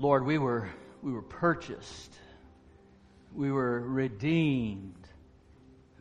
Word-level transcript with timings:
Lord, 0.00 0.24
we 0.24 0.38
were, 0.38 0.66
we 1.02 1.12
were 1.12 1.20
purchased, 1.20 2.14
we 3.34 3.52
were 3.52 3.78
redeemed, 3.80 5.06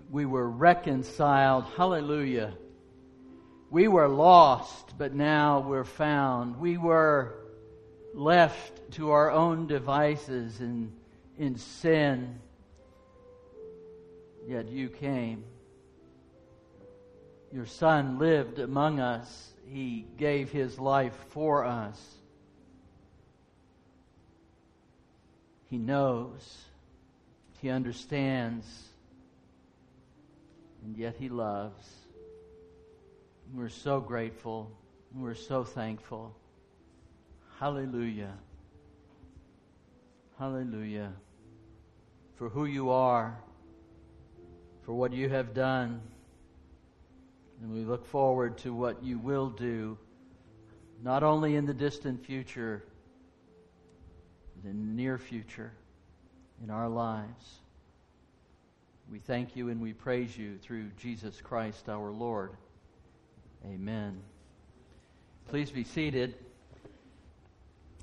we 0.09 0.25
were 0.25 0.49
reconciled. 0.49 1.65
Hallelujah. 1.75 2.53
We 3.69 3.89
were 3.89 4.07
lost, 4.07 4.97
but 4.97 5.13
now 5.13 5.59
we're 5.59 5.83
found. 5.83 6.61
We 6.61 6.77
were 6.77 7.35
left 8.13 8.93
to 8.93 9.11
our 9.11 9.31
own 9.31 9.67
devices 9.67 10.61
in, 10.61 10.93
in 11.37 11.57
sin. 11.57 12.39
Yet 14.47 14.69
you 14.69 14.87
came. 14.87 15.43
Your 17.51 17.65
Son 17.65 18.17
lived 18.17 18.59
among 18.59 19.01
us. 19.01 19.51
He 19.67 20.07
gave 20.17 20.53
His 20.53 20.79
life 20.79 21.17
for 21.31 21.65
us. 21.65 22.18
He 25.69 25.77
knows. 25.77 26.65
He 27.61 27.69
understands. 27.69 28.65
And 30.83 30.97
yet 30.97 31.15
He 31.19 31.29
loves. 31.29 31.87
We're 33.53 33.69
so 33.69 33.99
grateful. 33.99 34.71
We're 35.13 35.35
so 35.35 35.63
thankful. 35.63 36.35
Hallelujah. 37.59 38.33
Hallelujah. 40.37 41.13
For 42.35 42.47
who 42.47 42.65
you 42.65 42.91
are, 42.91 43.37
for 44.83 44.93
what 44.93 45.11
you 45.11 45.29
have 45.29 45.53
done. 45.53 46.01
And 47.61 47.73
we 47.73 47.83
look 47.83 48.05
forward 48.05 48.57
to 48.59 48.73
what 48.73 49.03
you 49.03 49.19
will 49.19 49.49
do, 49.49 49.97
not 51.03 51.23
only 51.23 51.55
in 51.55 51.65
the 51.65 51.73
distant 51.73 52.25
future, 52.25 52.83
the 54.63 54.73
near 54.73 55.17
future 55.17 55.71
in 56.63 56.69
our 56.69 56.89
lives. 56.89 57.59
We 59.11 59.19
thank 59.19 59.55
you 59.55 59.69
and 59.69 59.81
we 59.81 59.93
praise 59.93 60.37
you 60.37 60.57
through 60.57 60.89
Jesus 60.97 61.41
Christ 61.41 61.89
our 61.89 62.11
Lord. 62.11 62.51
Amen. 63.65 64.19
Please 65.49 65.71
be 65.71 65.83
seated. 65.83 66.35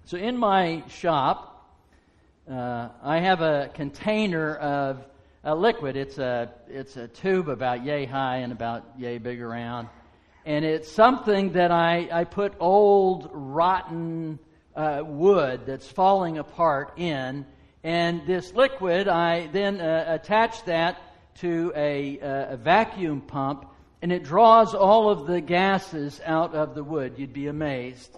So, 0.04 0.16
in 0.16 0.36
my 0.36 0.82
shop, 0.88 1.76
uh, 2.50 2.88
I 3.02 3.20
have 3.20 3.40
a 3.40 3.70
container 3.74 4.56
of 4.56 5.04
a 5.44 5.54
liquid. 5.54 5.96
It's 5.96 6.18
a 6.18 6.50
it's 6.68 6.96
a 6.96 7.08
tube 7.08 7.48
about 7.48 7.84
yay 7.84 8.04
high 8.04 8.38
and 8.38 8.52
about 8.52 8.84
yay 8.98 9.18
big 9.18 9.40
around, 9.40 9.88
and 10.44 10.64
it's 10.64 10.90
something 10.90 11.52
that 11.52 11.70
I 11.70 12.08
I 12.10 12.24
put 12.24 12.54
old 12.58 13.30
rotten 13.32 14.38
uh, 14.76 15.02
wood 15.04 15.62
that's 15.66 15.88
falling 15.88 16.38
apart 16.38 16.98
in, 16.98 17.44
and 17.82 18.26
this 18.26 18.52
liquid 18.52 19.08
I 19.08 19.48
then 19.48 19.80
uh, 19.80 20.04
attach 20.08 20.64
that 20.66 21.00
to 21.38 21.72
a, 21.74 22.20
uh, 22.20 22.54
a 22.54 22.56
vacuum 22.56 23.20
pump 23.20 23.66
and 24.02 24.12
it 24.12 24.22
draws 24.22 24.74
all 24.74 25.10
of 25.10 25.26
the 25.26 25.40
gases 25.40 26.20
out 26.24 26.54
of 26.54 26.74
the 26.74 26.84
wood. 26.84 27.14
You'd 27.16 27.32
be 27.32 27.46
amazed 27.46 28.16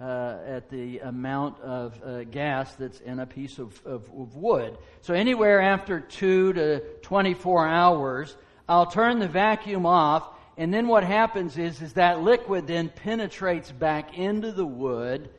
uh, 0.00 0.38
at 0.46 0.70
the 0.70 1.00
amount 1.00 1.60
of 1.60 2.00
uh, 2.02 2.24
gas 2.24 2.72
that's 2.76 3.00
in 3.00 3.18
a 3.18 3.26
piece 3.26 3.58
of, 3.58 3.80
of, 3.84 4.08
of, 4.16 4.36
wood. 4.36 4.78
So, 5.02 5.14
anywhere 5.14 5.60
after 5.60 6.00
2 6.00 6.52
to 6.52 6.80
24 7.02 7.66
hours, 7.66 8.36
I'll 8.68 8.86
turn 8.86 9.18
the 9.18 9.28
vacuum 9.28 9.86
off, 9.86 10.28
and 10.56 10.72
then 10.72 10.86
what 10.86 11.02
happens 11.02 11.58
is, 11.58 11.82
is 11.82 11.94
that 11.94 12.22
liquid 12.22 12.66
then 12.66 12.88
penetrates 12.88 13.72
back 13.72 14.16
into 14.16 14.52
the 14.52 14.66
wood 14.66 15.30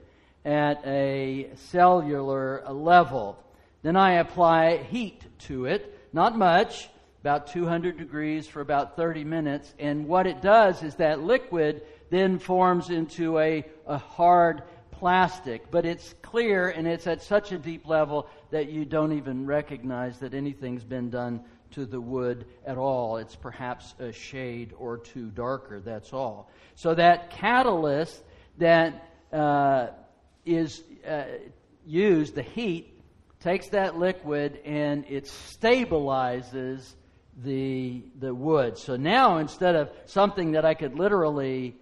at 0.50 0.82
a 0.84 1.48
cellular 1.70 2.64
level. 2.68 3.38
Then 3.84 3.96
I 3.96 4.14
apply 4.14 4.78
heat 4.78 5.24
to 5.42 5.66
it, 5.66 6.10
not 6.12 6.36
much 6.36 6.90
about 7.22 7.48
200 7.48 8.00
degrees 8.00 8.48
for 8.48 8.62
about 8.62 8.96
30 8.96 9.26
minutes. 9.26 9.72
And 9.78 10.08
what 10.08 10.26
it 10.26 10.42
does 10.42 10.82
is 10.82 10.96
that 10.96 11.22
liquid 11.22 11.84
then 12.10 12.40
forms 12.40 12.90
into 12.90 13.38
a, 13.38 13.64
a 13.86 14.00
hard 14.00 14.64
plastic, 14.92 15.70
but 15.70 15.86
it's 15.86 16.16
clear 16.24 16.70
and 16.70 16.88
it's 16.88 17.06
at 17.06 17.22
such 17.22 17.52
a 17.52 17.58
deep 17.60 17.88
level 17.88 18.28
that 18.50 18.72
you 18.72 18.86
don't 18.86 19.12
even 19.14 19.46
recognize 19.46 20.18
that 20.18 20.34
anything's 20.34 20.84
been 20.84 21.12
done 21.12 21.42
to 21.72 21.86
the 21.86 22.02
wood 22.02 22.46
at 22.66 22.78
all. 22.78 23.18
It's 23.18 23.36
perhaps 23.36 23.94
a 24.00 24.12
shade 24.12 24.74
or 24.80 24.98
two 24.98 25.30
darker, 25.30 25.80
that's 25.80 26.12
all. 26.12 26.50
So 26.74 26.96
that 26.96 27.30
catalyst 27.30 28.24
that 28.58 29.06
uh, 29.32 29.90
is 30.46 30.84
uh, 31.08 31.24
used, 31.86 32.36
the 32.36 32.42
heat, 32.42 32.94
takes 33.40 33.70
that 33.70 33.98
liquid 33.98 34.60
and 34.66 35.06
it 35.08 35.26
stabilizes 35.26 36.94
the, 37.44 38.04
the 38.20 38.34
wood. 38.34 38.78
So 38.78 38.96
now 38.96 39.38
instead 39.38 39.76
of 39.76 39.90
something 40.06 40.52
that 40.54 40.66
I 40.66 40.74
could 40.74 40.96
literally 40.96 41.76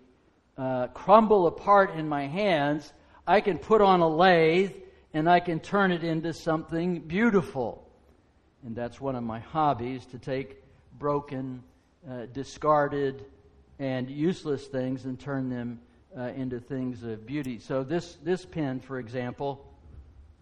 uh, 0.58 0.88
crumble 0.88 1.48
apart 1.48 1.96
in 1.96 2.08
my 2.08 2.28
hands, 2.28 2.94
I 3.26 3.42
can 3.42 3.58
put 3.58 3.82
on 3.82 4.02
a 4.02 4.08
lathe 4.08 4.74
and 5.14 5.30
I 5.30 5.40
can 5.40 5.60
turn 5.60 5.92
it 5.92 6.04
into 6.04 6.34
something 6.34 7.00
beautiful. 7.00 7.88
And 8.64 8.76
that's 8.76 9.02
one 9.02 9.16
of 9.16 9.24
my 9.24 9.40
hobbies 9.40 10.06
to 10.08 10.20
take 10.20 10.62
broken, 11.00 11.64
uh, 12.10 12.26
discarded, 12.34 13.26
and 13.80 14.10
useless 14.10 14.66
things 14.68 15.06
and 15.06 15.20
turn 15.20 15.50
them 15.50 15.80
uh, 16.18 16.24
into 16.36 16.60
things 16.60 17.04
of 17.04 17.26
beauty. 17.26 17.60
So 17.60 17.84
this 17.84 18.18
this 18.24 18.46
pen, 18.46 18.80
for 18.80 19.00
example, 19.00 19.66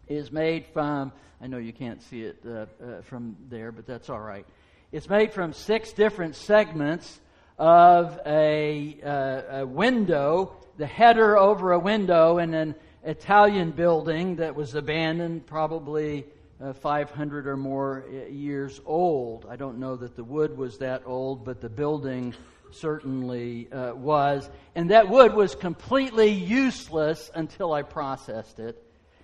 is 0.08 0.31
made 0.31 0.66
from. 0.68 1.12
I 1.41 1.47
know 1.47 1.58
you 1.58 1.74
can't 1.74 2.02
see 2.02 2.24
it 2.24 2.38
uh, 2.46 2.50
uh, 2.50 3.02
from 3.02 3.36
there, 3.50 3.72
but 3.72 3.85
that's 3.85 4.09
all 4.09 4.22
right. 4.22 4.46
It's 4.91 5.09
made 5.09 5.34
from 5.34 5.52
six 5.52 5.91
different 5.91 6.35
segments 6.35 7.19
of 7.58 8.19
a, 8.25 8.97
uh, 9.03 9.59
a 9.59 9.66
window, 9.66 10.56
the 10.78 10.85
header 10.85 11.38
over 11.38 11.74
a 11.74 11.80
window 11.80 12.38
in 12.38 12.53
an 12.53 12.75
Italian 13.03 13.72
building 13.72 14.38
that 14.38 14.56
was 14.56 14.75
abandoned 14.75 15.46
probably 15.46 16.25
uh, 16.62 16.74
500 16.74 17.47
or 17.47 17.58
more 17.58 18.06
uh, 18.08 18.30
years 18.30 18.81
old. 18.85 19.46
I 19.50 19.56
don't 19.56 19.80
know 19.80 19.96
that 19.96 20.16
the 20.16 20.24
wood 20.24 20.58
was 20.58 20.78
that 20.80 21.03
old, 21.06 21.46
but 21.46 21.62
the 21.62 21.69
building 21.69 22.34
certainly 22.72 23.72
uh, 23.72 23.94
was. 23.94 24.50
And 24.76 24.92
that 24.92 25.09
wood 25.09 25.34
was 25.34 25.56
completely 25.56 26.30
useless 26.30 27.31
until 27.34 27.74
I 27.74 27.84
processed 27.84 28.59
it. 28.59 28.81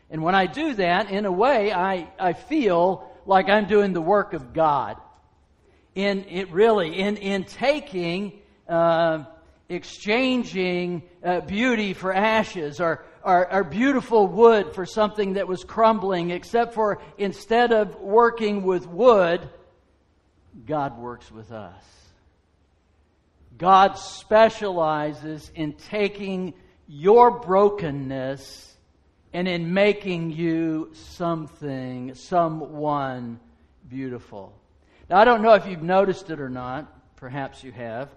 And 0.09 0.23
when 0.23 0.35
I 0.35 0.45
do 0.45 0.73
that, 0.75 1.09
in 1.09 1.25
a 1.25 1.31
way, 1.31 1.71
I, 1.71 2.07
I 2.19 2.33
feel 2.33 3.09
like 3.25 3.49
I'm 3.49 3.67
doing 3.67 3.93
the 3.93 4.01
work 4.01 4.33
of 4.33 4.53
God 4.53 4.97
in 5.95 6.25
it 6.29 6.49
really 6.51 6.99
in 6.99 7.17
in 7.17 7.43
taking 7.43 8.39
uh, 8.67 9.25
exchanging 9.69 11.03
uh, 11.23 11.41
beauty 11.41 11.93
for 11.93 12.13
ashes 12.13 12.79
or, 12.79 13.05
or, 13.23 13.51
or 13.51 13.63
beautiful 13.63 14.27
wood 14.27 14.73
for 14.73 14.85
something 14.85 15.33
that 15.33 15.47
was 15.47 15.63
crumbling 15.63 16.29
except 16.29 16.73
for 16.73 17.01
instead 17.17 17.71
of 17.71 17.99
working 18.01 18.63
with 18.63 18.87
wood 18.87 19.49
god 20.65 20.97
works 20.97 21.31
with 21.31 21.51
us 21.51 22.00
god 23.61 23.93
specializes 23.97 25.51
in 25.55 25.71
taking 25.73 26.53
your 26.87 27.39
brokenness 27.39 28.75
and 29.31 29.47
in 29.47 29.73
making 29.73 30.31
you 30.31 30.89
something 30.93 32.13
someone 32.15 33.39
beautiful 33.87 34.53
now, 35.11 35.19
I 35.19 35.25
don't 35.25 35.41
know 35.41 35.55
if 35.55 35.67
you've 35.67 35.83
noticed 35.83 36.29
it 36.29 36.39
or 36.39 36.47
not. 36.47 37.17
Perhaps 37.17 37.65
you 37.65 37.73
have. 37.73 38.15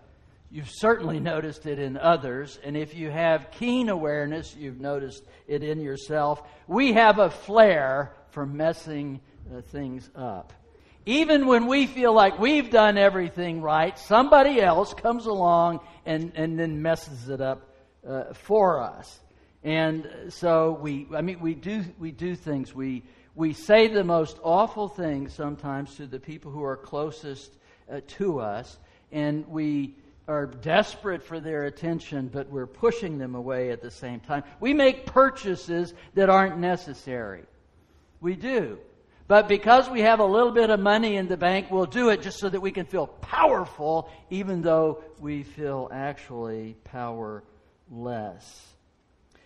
You've 0.49 0.71
certainly 0.71 1.19
noticed 1.19 1.66
it 1.66 1.81
in 1.81 1.97
others. 1.97 2.61
And 2.62 2.76
if 2.76 2.94
you 2.94 3.11
have 3.11 3.50
keen 3.50 3.88
awareness, 3.88 4.55
you've 4.55 4.78
noticed 4.78 5.25
it 5.49 5.65
in 5.65 5.81
yourself. 5.81 6.41
We 6.69 6.93
have 6.93 7.19
a 7.19 7.31
flair 7.31 8.12
for 8.31 8.46
messing 8.46 9.20
uh, 9.52 9.62
things 9.62 10.08
up. 10.14 10.52
Even 11.06 11.47
when 11.47 11.67
we 11.67 11.87
feel 11.87 12.15
like 12.15 12.39
we've 12.39 12.71
done 12.71 12.97
everything 12.97 13.61
right, 13.61 13.99
somebody 13.99 14.61
else 14.61 14.95
comes 14.95 15.27
along 15.27 15.81
and, 16.06 16.33
and 16.35 16.59
then 16.59 16.81
messes 16.81 17.29
it 17.29 17.41
up 17.41 17.75
uh, 18.09 18.33
for 18.33 18.81
us. 18.81 19.21
And 19.62 20.09
so 20.31 20.73
we, 20.73 21.06
I 21.15 21.21
mean, 21.21 21.41
we 21.41 21.55
do, 21.55 21.85
we 21.99 22.11
do 22.11 22.35
things. 22.35 22.75
We, 22.75 23.03
we 23.35 23.53
say 23.53 23.89
the 23.89 24.05
most 24.05 24.39
awful 24.43 24.89
things 24.89 25.35
sometimes 25.35 25.95
to 25.97 26.06
the 26.06 26.21
people 26.21 26.51
who 26.51 26.62
are 26.65 26.77
closest 26.77 27.53
uh, 27.91 28.01
to 28.06 28.41
us, 28.41 28.79
and 29.12 29.47
we 29.49 29.97
are 30.27 30.47
desperate 30.47 31.23
for 31.23 31.39
their 31.39 31.65
attention, 31.65 32.29
but 32.29 32.49
we're 32.49 32.67
pushing 32.67 33.19
them 33.19 33.35
away 33.35 33.71
at 33.71 33.83
the 33.83 33.91
same 33.91 34.21
time. 34.21 34.43
We 34.59 34.73
make 34.73 35.05
purchases 35.05 35.93
that 36.15 36.31
aren't 36.31 36.59
necessary. 36.59 37.45
We 38.21 38.37
do. 38.37 38.79
But 39.26 39.49
because 39.49 39.88
we 39.88 40.00
have 40.00 40.21
a 40.21 40.25
little 40.25 40.53
bit 40.53 40.69
of 40.69 40.81
money 40.81 41.17
in 41.17 41.29
the 41.29 41.37
bank, 41.37 41.71
we'll 41.71 41.87
do 41.87 42.11
it 42.11 42.21
just 42.21 42.38
so 42.38 42.49
that 42.49 42.61
we 42.61 42.71
can 42.71 42.85
feel 42.85 43.06
powerful, 43.06 44.11
even 44.29 44.61
though 44.61 45.03
we 45.19 45.43
feel 45.43 45.88
actually 45.93 46.76
powerless. 46.85 47.43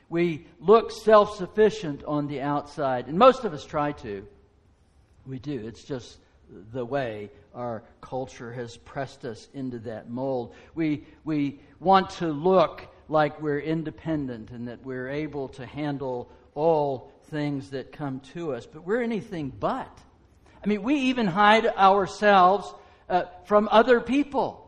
We 0.08 0.46
look 0.58 0.90
self 0.90 1.36
sufficient 1.36 2.02
on 2.04 2.26
the 2.26 2.40
outside, 2.40 3.06
and 3.06 3.18
most 3.18 3.44
of 3.44 3.52
us 3.52 3.64
try 3.64 3.92
to. 3.92 4.26
We 5.26 5.38
do. 5.38 5.66
It's 5.66 5.84
just 5.84 6.18
the 6.72 6.84
way 6.84 7.30
our 7.54 7.84
culture 8.00 8.52
has 8.52 8.76
pressed 8.78 9.24
us 9.24 9.48
into 9.52 9.78
that 9.80 10.08
mold. 10.08 10.54
We, 10.74 11.04
we 11.24 11.60
want 11.78 12.10
to 12.10 12.28
look 12.28 12.86
like 13.08 13.40
we're 13.40 13.60
independent 13.60 14.50
and 14.50 14.68
that 14.68 14.84
we're 14.84 15.08
able 15.08 15.48
to 15.48 15.66
handle 15.66 16.30
all 16.58 17.10
things 17.30 17.70
that 17.70 17.92
come 17.92 18.20
to 18.34 18.52
us, 18.52 18.66
but 18.66 18.84
we're 18.84 19.02
anything 19.02 19.52
but. 19.58 19.98
I 20.62 20.66
mean, 20.66 20.82
we 20.82 20.94
even 20.94 21.26
hide 21.26 21.66
ourselves 21.66 22.72
uh, 23.08 23.24
from 23.44 23.68
other 23.70 24.00
people. 24.00 24.64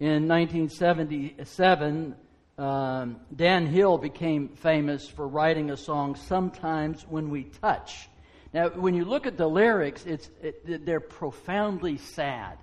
In 0.00 0.26
1977, 0.28 2.16
um, 2.58 3.16
Dan 3.34 3.66
Hill 3.66 3.96
became 3.98 4.48
famous 4.48 5.08
for 5.08 5.28
writing 5.28 5.70
a 5.70 5.76
song, 5.76 6.16
Sometimes 6.16 7.02
When 7.08 7.30
We 7.30 7.44
Touch. 7.44 8.08
Now, 8.52 8.68
when 8.70 8.94
you 8.94 9.04
look 9.04 9.26
at 9.26 9.36
the 9.36 9.48
lyrics, 9.48 10.04
it's, 10.06 10.28
it, 10.42 10.84
they're 10.84 11.00
profoundly 11.00 11.98
sad. 11.98 12.58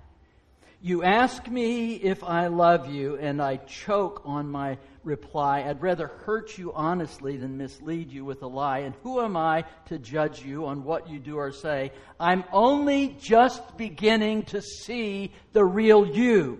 You 0.84 1.04
ask 1.04 1.46
me 1.46 1.94
if 1.94 2.24
I 2.24 2.48
love 2.48 2.90
you, 2.90 3.16
and 3.16 3.40
I 3.40 3.58
choke 3.58 4.22
on 4.24 4.50
my 4.50 4.78
reply. 5.04 5.62
I'd 5.62 5.80
rather 5.80 6.08
hurt 6.08 6.58
you 6.58 6.72
honestly 6.72 7.36
than 7.36 7.56
mislead 7.56 8.10
you 8.10 8.24
with 8.24 8.42
a 8.42 8.48
lie. 8.48 8.80
And 8.80 8.92
who 9.04 9.20
am 9.20 9.36
I 9.36 9.64
to 9.86 9.98
judge 10.00 10.44
you 10.44 10.66
on 10.66 10.82
what 10.82 11.08
you 11.08 11.20
do 11.20 11.36
or 11.36 11.52
say? 11.52 11.92
I'm 12.18 12.42
only 12.52 13.16
just 13.20 13.76
beginning 13.76 14.42
to 14.46 14.60
see 14.60 15.30
the 15.52 15.64
real 15.64 16.04
you. 16.04 16.58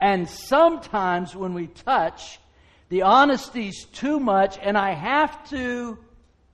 And 0.00 0.26
sometimes 0.30 1.36
when 1.36 1.52
we 1.52 1.66
touch, 1.66 2.40
the 2.88 3.00
honesty's 3.00 3.84
too 3.84 4.18
much, 4.18 4.58
and 4.62 4.78
I 4.78 4.94
have 4.94 5.50
to 5.50 5.98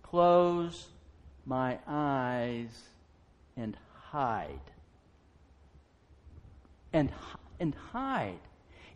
close 0.02 0.88
my 1.46 1.78
eyes 1.86 2.76
and 3.56 3.76
hide. 4.10 4.58
And, 6.92 7.10
and 7.60 7.74
hide. 7.92 8.38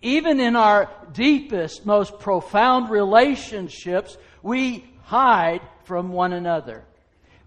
Even 0.00 0.40
in 0.40 0.56
our 0.56 0.90
deepest, 1.12 1.86
most 1.86 2.18
profound 2.18 2.90
relationships, 2.90 4.16
we 4.42 4.84
hide 5.02 5.60
from 5.84 6.12
one 6.12 6.32
another. 6.32 6.84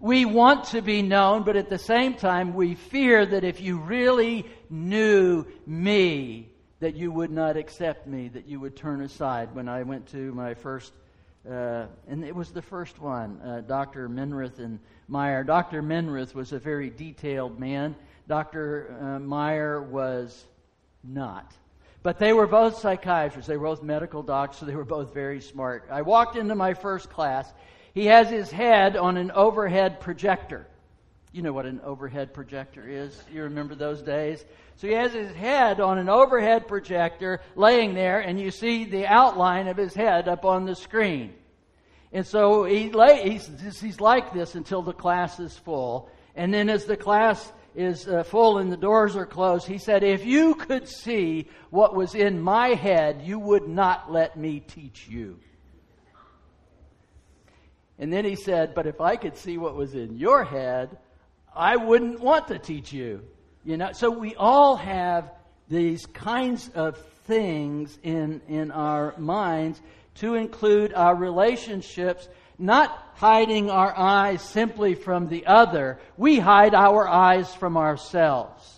We 0.00 0.24
want 0.24 0.64
to 0.66 0.82
be 0.82 1.02
known, 1.02 1.42
but 1.42 1.56
at 1.56 1.68
the 1.68 1.78
same 1.78 2.14
time, 2.14 2.54
we 2.54 2.74
fear 2.74 3.24
that 3.26 3.44
if 3.44 3.60
you 3.60 3.78
really 3.78 4.46
knew 4.68 5.46
me, 5.66 6.48
that 6.80 6.94
you 6.94 7.10
would 7.10 7.30
not 7.30 7.56
accept 7.56 8.06
me, 8.06 8.28
that 8.28 8.46
you 8.46 8.60
would 8.60 8.76
turn 8.76 9.00
aside. 9.00 9.54
When 9.54 9.68
I 9.68 9.82
went 9.82 10.06
to 10.08 10.32
my 10.32 10.54
first, 10.54 10.92
uh, 11.50 11.86
and 12.08 12.24
it 12.24 12.34
was 12.34 12.50
the 12.52 12.60
first 12.60 13.00
one, 13.00 13.40
uh, 13.40 13.62
Dr. 13.62 14.08
Menrith 14.08 14.58
and 14.58 14.78
Meyer. 15.08 15.44
Dr. 15.44 15.82
Menrith 15.82 16.34
was 16.34 16.52
a 16.52 16.58
very 16.58 16.90
detailed 16.90 17.58
man. 17.58 17.96
Dr. 18.28 18.96
Uh, 19.00 19.18
Meyer 19.20 19.82
was 19.82 20.44
not. 21.04 21.52
But 22.02 22.18
they 22.18 22.32
were 22.32 22.46
both 22.46 22.78
psychiatrists. 22.78 23.48
They 23.48 23.56
were 23.56 23.68
both 23.68 23.82
medical 23.82 24.22
docs, 24.22 24.58
so 24.58 24.66
they 24.66 24.76
were 24.76 24.84
both 24.84 25.12
very 25.12 25.40
smart. 25.40 25.88
I 25.90 26.02
walked 26.02 26.36
into 26.36 26.54
my 26.54 26.74
first 26.74 27.10
class. 27.10 27.52
He 27.94 28.06
has 28.06 28.28
his 28.30 28.50
head 28.50 28.96
on 28.96 29.16
an 29.16 29.30
overhead 29.32 30.00
projector. 30.00 30.66
You 31.32 31.42
know 31.42 31.52
what 31.52 31.66
an 31.66 31.80
overhead 31.82 32.32
projector 32.32 32.88
is. 32.88 33.20
You 33.32 33.42
remember 33.42 33.74
those 33.74 34.02
days? 34.02 34.44
So 34.76 34.86
he 34.86 34.92
has 34.94 35.12
his 35.12 35.32
head 35.32 35.80
on 35.80 35.98
an 35.98 36.08
overhead 36.08 36.68
projector 36.68 37.40
laying 37.56 37.94
there, 37.94 38.20
and 38.20 38.38
you 38.40 38.50
see 38.50 38.84
the 38.84 39.06
outline 39.06 39.68
of 39.68 39.76
his 39.76 39.94
head 39.94 40.28
up 40.28 40.44
on 40.44 40.64
the 40.64 40.74
screen. 40.74 41.34
And 42.12 42.26
so 42.26 42.64
he 42.64 42.90
lay, 42.90 43.28
he's, 43.30 43.80
he's 43.80 44.00
like 44.00 44.32
this 44.32 44.54
until 44.54 44.82
the 44.82 44.92
class 44.92 45.40
is 45.40 45.56
full. 45.56 46.08
And 46.34 46.54
then 46.54 46.70
as 46.70 46.84
the 46.84 46.96
class 46.96 47.52
is 47.76 48.08
uh, 48.08 48.22
full 48.22 48.58
and 48.58 48.72
the 48.72 48.76
doors 48.76 49.14
are 49.16 49.26
closed, 49.26 49.66
he 49.66 49.78
said, 49.78 50.02
If 50.02 50.24
you 50.24 50.54
could 50.54 50.88
see 50.88 51.48
what 51.70 51.94
was 51.94 52.14
in 52.14 52.40
my 52.40 52.68
head, 52.68 53.22
you 53.22 53.38
would 53.38 53.68
not 53.68 54.10
let 54.10 54.36
me 54.36 54.60
teach 54.60 55.06
you. 55.06 55.38
And 57.98 58.12
then 58.12 58.24
he 58.24 58.34
said, 58.34 58.74
But 58.74 58.86
if 58.86 59.00
I 59.00 59.16
could 59.16 59.36
see 59.36 59.58
what 59.58 59.76
was 59.76 59.94
in 59.94 60.16
your 60.16 60.42
head, 60.44 60.96
I 61.54 61.76
wouldn't 61.76 62.20
want 62.20 62.48
to 62.48 62.58
teach 62.58 62.92
you. 62.92 63.22
You 63.64 63.76
know, 63.76 63.92
so 63.92 64.10
we 64.10 64.34
all 64.36 64.76
have 64.76 65.30
these 65.68 66.06
kinds 66.06 66.70
of 66.74 66.96
things 67.24 67.98
in, 68.02 68.40
in 68.48 68.70
our 68.70 69.14
minds 69.18 69.80
to 70.16 70.34
include 70.34 70.94
our 70.94 71.14
relationships, 71.14 72.28
not 72.58 73.12
hiding 73.14 73.70
our 73.70 73.96
eyes 73.96 74.42
simply 74.42 74.94
from 74.94 75.28
the 75.28 75.46
other. 75.46 75.98
We 76.16 76.38
hide 76.38 76.74
our 76.74 77.08
eyes 77.08 77.54
from 77.54 77.76
ourselves. 77.76 78.72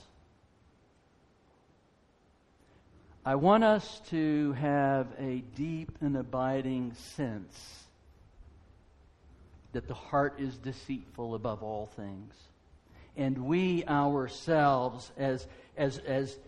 I 3.24 3.34
want 3.34 3.64
us 3.64 4.00
to 4.10 4.52
have 4.52 5.06
a 5.18 5.42
deep 5.54 5.92
and 6.00 6.16
abiding 6.16 6.94
sense 6.94 7.84
that 9.72 9.86
the 9.86 9.94
heart 9.94 10.40
is 10.40 10.56
deceitful 10.56 11.34
above 11.34 11.62
all 11.62 11.86
things 11.86 12.34
and 13.18 13.36
we 13.46 13.84
ourselves, 13.84 15.10
as, 15.18 15.46
as, 15.76 15.98
as, 15.98 16.38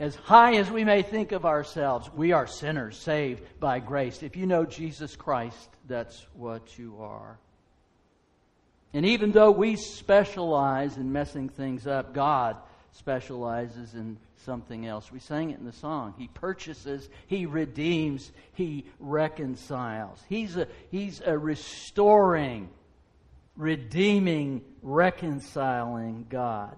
as 0.00 0.16
high 0.16 0.56
as 0.56 0.70
we 0.70 0.82
may 0.82 1.02
think 1.02 1.30
of 1.30 1.44
ourselves, 1.44 2.10
we 2.16 2.32
are 2.32 2.46
sinners 2.46 2.96
saved 2.96 3.42
by 3.60 3.78
grace. 3.78 4.22
If 4.22 4.34
you 4.34 4.46
know 4.46 4.64
Jesus 4.64 5.14
Christ, 5.14 5.68
that's 5.90 6.24
what 6.34 6.78
you 6.78 6.96
are. 7.00 7.38
And 8.94 9.04
even 9.04 9.32
though 9.32 9.50
we 9.50 9.76
specialize 9.76 10.96
in 10.96 11.12
messing 11.12 11.48
things 11.48 11.86
up, 11.86 12.14
God 12.14 12.56
specializes 12.92 13.94
in 13.94 14.16
something 14.44 14.86
else. 14.86 15.12
We 15.12 15.20
sang 15.20 15.50
it 15.50 15.58
in 15.58 15.66
the 15.66 15.72
song. 15.72 16.14
He 16.16 16.28
purchases, 16.28 17.08
He 17.26 17.46
redeems, 17.46 18.32
He 18.54 18.86
reconciles. 18.98 20.20
He's 20.28 20.56
a, 20.56 20.66
he's 20.90 21.20
a 21.20 21.36
restoring 21.36 22.70
redeeming, 23.60 24.62
reconciling 24.82 26.26
God. 26.28 26.74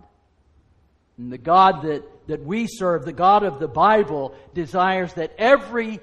And 1.17 1.33
the 1.33 1.39
God 1.39 1.83
that, 1.83 2.03
that 2.27 2.45
we 2.45 2.67
serve, 2.67 3.05
the 3.05 3.13
God 3.13 3.45
of 3.45 3.61
the 3.61 3.69
Bible, 3.69 4.35
desires 4.55 5.13
that 5.15 5.33
every 5.39 6.01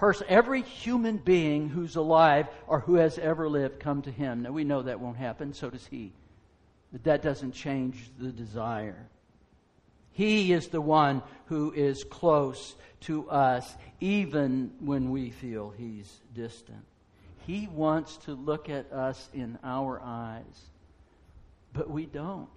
person, 0.00 0.26
every 0.30 0.62
human 0.62 1.18
being 1.18 1.68
who's 1.68 1.94
alive 1.94 2.48
or 2.66 2.80
who 2.80 2.94
has 2.94 3.18
ever 3.18 3.50
lived 3.50 3.78
come 3.78 4.00
to 4.00 4.10
Him. 4.10 4.42
Now 4.42 4.50
we 4.50 4.64
know 4.64 4.80
that 4.80 4.98
won't 4.98 5.18
happen, 5.18 5.52
so 5.52 5.68
does 5.68 5.86
He. 5.86 6.12
But 6.90 7.04
that 7.04 7.20
doesn't 7.20 7.52
change 7.52 8.10
the 8.18 8.32
desire. 8.32 9.06
He 10.12 10.54
is 10.54 10.68
the 10.68 10.80
one 10.80 11.22
who 11.46 11.72
is 11.72 12.02
close 12.02 12.74
to 13.02 13.28
us, 13.28 13.76
even 14.00 14.72
when 14.80 15.10
we 15.10 15.28
feel 15.28 15.68
He's 15.76 16.10
distant. 16.34 16.84
He 17.46 17.66
wants 17.66 18.16
to 18.24 18.32
look 18.32 18.70
at 18.70 18.90
us 18.92 19.28
in 19.34 19.58
our 19.62 20.00
eyes. 20.02 20.70
But 21.74 21.90
we 21.90 22.06
don't. 22.06 22.48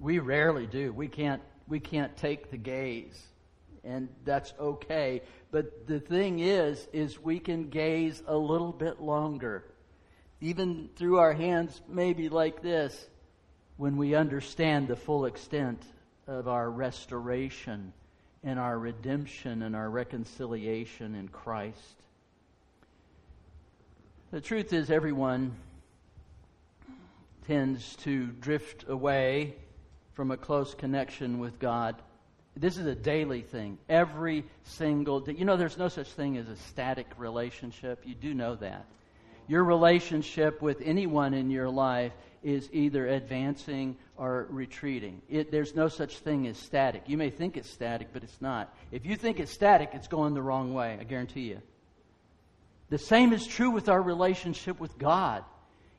We 0.00 0.18
rarely 0.18 0.66
do. 0.66 0.92
We 0.92 1.06
can't 1.06 1.42
we 1.68 1.78
can't 1.78 2.16
take 2.16 2.50
the 2.50 2.56
gaze. 2.56 3.22
And 3.84 4.08
that's 4.24 4.52
okay. 4.58 5.22
But 5.50 5.86
the 5.86 6.00
thing 6.00 6.40
is 6.40 6.88
is 6.92 7.22
we 7.22 7.38
can 7.38 7.68
gaze 7.68 8.22
a 8.26 8.36
little 8.36 8.72
bit 8.72 9.00
longer. 9.00 9.64
Even 10.40 10.88
through 10.96 11.18
our 11.18 11.32
hands 11.32 11.80
maybe 11.88 12.28
like 12.28 12.62
this 12.62 13.08
when 13.76 13.96
we 13.96 14.14
understand 14.14 14.88
the 14.88 14.96
full 14.96 15.24
extent 15.24 15.82
of 16.26 16.48
our 16.48 16.70
restoration 16.70 17.92
and 18.44 18.58
our 18.58 18.78
redemption 18.78 19.62
and 19.62 19.74
our 19.74 19.88
reconciliation 19.88 21.14
in 21.14 21.28
Christ. 21.28 21.96
The 24.30 24.40
truth 24.40 24.72
is, 24.72 24.90
everyone 24.90 25.56
tends 27.46 27.96
to 27.96 28.26
drift 28.26 28.84
away 28.88 29.54
from 30.12 30.30
a 30.30 30.36
close 30.36 30.74
connection 30.74 31.38
with 31.38 31.58
God. 31.58 31.96
This 32.60 32.76
is 32.76 32.86
a 32.86 32.94
daily 32.94 33.42
thing. 33.42 33.78
Every 33.88 34.44
single 34.64 35.20
day. 35.20 35.34
You 35.38 35.44
know, 35.44 35.56
there's 35.56 35.78
no 35.78 35.88
such 35.88 36.08
thing 36.08 36.36
as 36.36 36.48
a 36.48 36.56
static 36.56 37.06
relationship. 37.16 38.02
You 38.04 38.14
do 38.14 38.34
know 38.34 38.56
that. 38.56 38.86
Your 39.46 39.64
relationship 39.64 40.60
with 40.60 40.82
anyone 40.84 41.34
in 41.34 41.50
your 41.50 41.70
life 41.70 42.12
is 42.42 42.68
either 42.72 43.06
advancing 43.06 43.96
or 44.16 44.46
retreating. 44.50 45.22
It, 45.28 45.50
there's 45.50 45.74
no 45.74 45.88
such 45.88 46.18
thing 46.18 46.46
as 46.46 46.58
static. 46.58 47.04
You 47.06 47.16
may 47.16 47.30
think 47.30 47.56
it's 47.56 47.70
static, 47.70 48.08
but 48.12 48.22
it's 48.22 48.40
not. 48.40 48.74
If 48.92 49.06
you 49.06 49.16
think 49.16 49.40
it's 49.40 49.52
static, 49.52 49.90
it's 49.94 50.08
going 50.08 50.34
the 50.34 50.42
wrong 50.42 50.74
way, 50.74 50.98
I 51.00 51.04
guarantee 51.04 51.42
you. 51.42 51.62
The 52.90 52.98
same 52.98 53.32
is 53.32 53.46
true 53.46 53.70
with 53.70 53.88
our 53.88 54.00
relationship 54.00 54.80
with 54.80 54.98
God. 54.98 55.44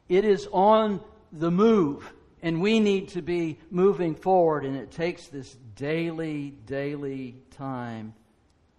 It 0.08 0.26
is 0.26 0.48
on 0.52 1.02
the 1.32 1.52
move, 1.52 2.12
and 2.42 2.62
we 2.62 2.80
need 2.80 3.10
to 3.10 3.22
be 3.22 3.58
moving 3.70 4.16
forward, 4.16 4.66
and 4.66 4.76
it 4.76 4.92
takes 4.92 5.28
this 5.28 5.56
daily, 5.76 6.52
daily 6.66 7.36
time 7.52 8.14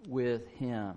with 0.09 0.49
Him. 0.53 0.95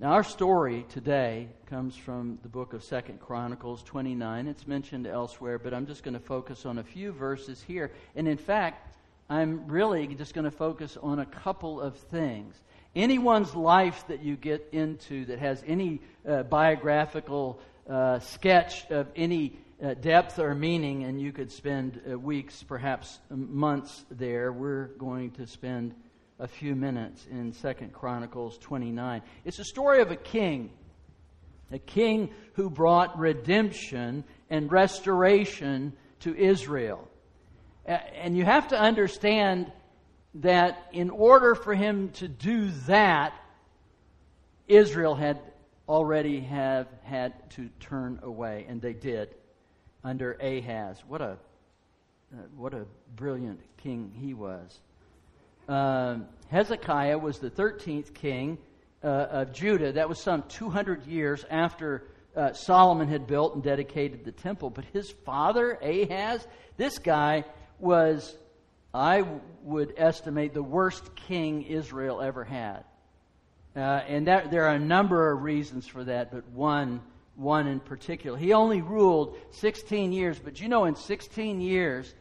Now, 0.00 0.12
our 0.12 0.22
story 0.22 0.86
today 0.88 1.48
comes 1.66 1.96
from 1.96 2.38
the 2.42 2.48
book 2.48 2.72
of 2.72 2.84
Second 2.84 3.18
Chronicles 3.18 3.82
29. 3.82 4.46
It's 4.46 4.66
mentioned 4.66 5.08
elsewhere, 5.08 5.58
but 5.58 5.74
I'm 5.74 5.86
just 5.86 6.04
going 6.04 6.14
to 6.14 6.20
focus 6.20 6.64
on 6.64 6.78
a 6.78 6.84
few 6.84 7.10
verses 7.10 7.60
here. 7.66 7.90
And 8.14 8.28
in 8.28 8.38
fact, 8.38 8.96
I'm 9.28 9.66
really 9.66 10.06
just 10.14 10.34
going 10.34 10.44
to 10.44 10.52
focus 10.52 10.96
on 11.02 11.18
a 11.18 11.26
couple 11.26 11.80
of 11.80 11.96
things. 11.96 12.54
Anyone's 12.94 13.54
life 13.56 14.04
that 14.06 14.22
you 14.22 14.36
get 14.36 14.68
into 14.70 15.24
that 15.26 15.40
has 15.40 15.64
any 15.66 16.00
uh, 16.26 16.44
biographical 16.44 17.60
uh, 17.90 18.20
sketch 18.20 18.88
of 18.90 19.08
any 19.16 19.58
uh, 19.82 19.94
depth 19.94 20.38
or 20.38 20.54
meaning, 20.54 21.04
and 21.04 21.20
you 21.20 21.32
could 21.32 21.52
spend 21.52 22.00
uh, 22.10 22.18
weeks, 22.18 22.62
perhaps 22.62 23.20
months 23.30 24.04
there, 24.10 24.52
we're 24.52 24.88
going 24.98 25.30
to 25.32 25.46
spend 25.46 25.94
a 26.40 26.48
few 26.48 26.74
minutes 26.74 27.26
in 27.30 27.52
Second 27.52 27.92
Chronicles 27.92 28.58
29. 28.58 29.22
It's 29.44 29.58
a 29.58 29.64
story 29.64 30.00
of 30.00 30.10
a 30.10 30.16
king, 30.16 30.70
a 31.70 31.78
king 31.78 32.30
who 32.54 32.70
brought 32.70 33.18
redemption 33.18 34.24
and 34.50 34.70
restoration 34.70 35.92
to 36.20 36.36
Israel. 36.36 37.08
And 37.86 38.36
you 38.36 38.44
have 38.44 38.68
to 38.68 38.78
understand 38.78 39.72
that 40.34 40.88
in 40.92 41.10
order 41.10 41.54
for 41.54 41.74
him 41.74 42.10
to 42.14 42.28
do 42.28 42.70
that, 42.86 43.32
Israel 44.66 45.14
had 45.14 45.40
already 45.88 46.40
have 46.40 46.88
had 47.02 47.50
to 47.50 47.70
turn 47.80 48.20
away, 48.22 48.66
and 48.68 48.82
they 48.82 48.92
did 48.92 49.34
under 50.04 50.32
Ahaz. 50.34 51.02
What 51.06 51.20
a 51.20 51.38
uh, 52.30 52.36
what 52.56 52.74
a 52.74 52.84
brilliant 53.16 53.60
king 53.78 54.12
he 54.20 54.34
was. 54.34 54.80
Uh, 55.66 56.18
Hezekiah 56.50 57.16
was 57.16 57.38
the 57.38 57.50
13th 57.50 58.12
king 58.12 58.58
uh, 59.02 59.06
of 59.06 59.52
Judah. 59.52 59.92
That 59.92 60.10
was 60.10 60.20
some 60.20 60.42
200 60.48 61.06
years 61.06 61.46
after 61.48 62.04
uh, 62.36 62.52
Solomon 62.52 63.08
had 63.08 63.26
built 63.26 63.54
and 63.54 63.62
dedicated 63.62 64.26
the 64.26 64.32
temple. 64.32 64.68
But 64.68 64.84
his 64.92 65.10
father, 65.10 65.72
Ahaz, 65.82 66.46
this 66.76 66.98
guy 66.98 67.44
was, 67.78 68.36
I 68.92 69.24
would 69.62 69.94
estimate, 69.96 70.52
the 70.52 70.62
worst 70.62 71.16
king 71.16 71.62
Israel 71.62 72.20
ever 72.20 72.44
had. 72.44 72.84
Uh, 73.74 73.80
and 73.80 74.26
that, 74.26 74.50
there 74.50 74.64
are 74.64 74.74
a 74.74 74.78
number 74.78 75.32
of 75.32 75.42
reasons 75.42 75.86
for 75.86 76.04
that, 76.04 76.30
but 76.30 76.46
one, 76.48 77.00
one 77.38 77.68
in 77.68 77.78
particular. 77.78 78.36
He 78.36 78.52
only 78.52 78.82
ruled 78.82 79.36
16 79.52 80.12
years, 80.12 80.38
but 80.38 80.60
you 80.60 80.68
know, 80.68 80.84
in 80.84 80.96
16 80.96 81.60
years, 81.60 82.12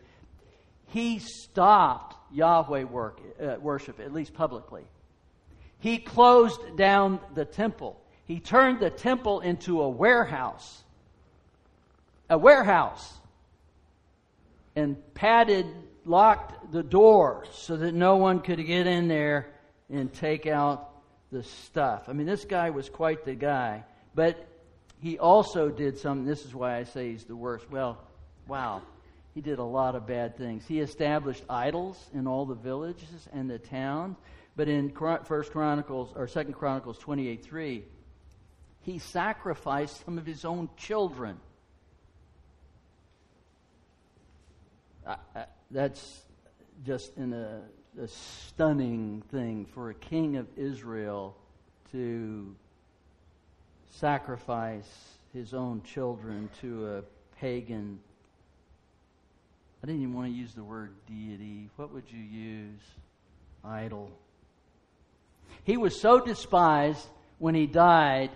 he 0.88 1.19
stopped 1.19 2.15
Yahweh 2.31 2.83
work, 2.83 3.19
uh, 3.41 3.55
worship, 3.59 4.00
at 4.00 4.13
least 4.13 4.33
publicly. 4.33 4.83
He 5.79 5.97
closed 5.97 6.77
down 6.77 7.19
the 7.33 7.45
temple. 7.45 8.00
He 8.25 8.39
turned 8.39 8.79
the 8.79 8.89
temple 8.89 9.41
into 9.41 9.81
a 9.81 9.89
warehouse. 9.89 10.83
A 12.29 12.38
warehouse. 12.38 13.13
And 14.75 14.97
padded, 15.15 15.65
locked 16.05 16.71
the 16.71 16.83
doors 16.83 17.47
so 17.53 17.75
that 17.75 17.93
no 17.93 18.17
one 18.17 18.39
could 18.41 18.63
get 18.65 18.86
in 18.86 19.07
there 19.07 19.47
and 19.89 20.13
take 20.13 20.45
out 20.45 20.89
the 21.31 21.43
stuff. 21.43 22.07
I 22.07 22.13
mean, 22.13 22.27
this 22.27 22.45
guy 22.45 22.69
was 22.69 22.89
quite 22.89 23.25
the 23.25 23.36
guy. 23.36 23.83
But 24.15 24.47
he 25.01 25.19
also 25.19 25.69
did 25.69 25.97
something. 25.97 26.25
This 26.25 26.45
is 26.45 26.53
why 26.53 26.77
I 26.77 26.83
say 26.83 27.11
he's 27.11 27.25
the 27.25 27.35
worst. 27.35 27.69
Well, 27.69 27.97
wow. 28.47 28.81
He 29.33 29.41
did 29.41 29.59
a 29.59 29.63
lot 29.63 29.95
of 29.95 30.07
bad 30.07 30.35
things. 30.35 30.65
He 30.65 30.79
established 30.79 31.43
idols 31.47 32.09
in 32.13 32.25
all 32.25 32.45
the 32.45 32.55
villages 32.55 33.29
and 33.31 33.49
the 33.49 33.59
towns. 33.59 34.17
But 34.55 34.67
in 34.67 34.91
First 35.25 35.51
Chronicles 35.51 36.11
or 36.15 36.27
Second 36.27 36.53
Chronicles 36.53 36.97
twenty 36.97 37.27
eight 37.27 37.45
three, 37.45 37.83
he 38.81 38.97
sacrificed 38.97 40.03
some 40.05 40.17
of 40.17 40.25
his 40.25 40.43
own 40.43 40.69
children. 40.75 41.37
that's 45.71 46.21
just 46.85 47.15
in 47.17 47.33
a, 47.33 47.61
a 48.01 48.07
stunning 48.07 49.23
thing 49.31 49.65
for 49.73 49.89
a 49.89 49.93
king 49.93 50.37
of 50.37 50.47
Israel 50.55 51.35
to 51.91 52.55
sacrifice 53.89 55.17
his 55.34 55.53
own 55.53 55.82
children 55.84 56.50
to 56.62 56.88
a 56.88 57.03
pagan 57.39 58.00
I 59.84 59.88
didn't 59.88 60.01
even 60.01 60.15
want 60.15 60.27
to 60.27 60.34
use 60.34 60.53
the 60.53 60.63
word 60.63 60.91
deity. 61.08 61.70
What 61.75 61.94
would 61.94 62.06
you 62.10 62.20
use? 62.20 62.82
Idol. 63.63 64.10
He 65.63 65.77
was 65.77 66.00
so 66.00 66.20
despised 66.20 67.06
when 67.38 67.53
he 67.53 67.67
died 67.67 68.32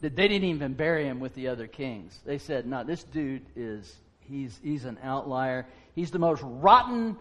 that 0.00 0.14
they 0.14 0.28
didn't 0.28 0.48
even 0.48 0.74
bury 0.74 1.04
him 1.04 1.20
with 1.20 1.34
the 1.34 1.48
other 1.48 1.66
kings. 1.66 2.18
They 2.24 2.38
said, 2.38 2.66
no, 2.66 2.84
this 2.84 3.02
dude 3.02 3.44
is, 3.56 3.92
he's, 4.20 4.58
he's 4.62 4.84
an 4.84 4.98
outlier. 5.02 5.66
He's 5.94 6.10
the 6.10 6.18
most 6.18 6.42
rotten 6.42 7.16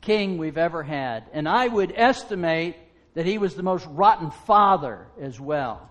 king 0.00 0.36
we've 0.36 0.58
ever 0.58 0.82
had. 0.82 1.24
And 1.32 1.48
I 1.48 1.66
would 1.66 1.92
estimate 1.96 2.76
that 3.14 3.24
he 3.24 3.38
was 3.38 3.54
the 3.54 3.62
most 3.62 3.86
rotten 3.86 4.30
father 4.30 5.06
as 5.20 5.40
well. 5.40 5.90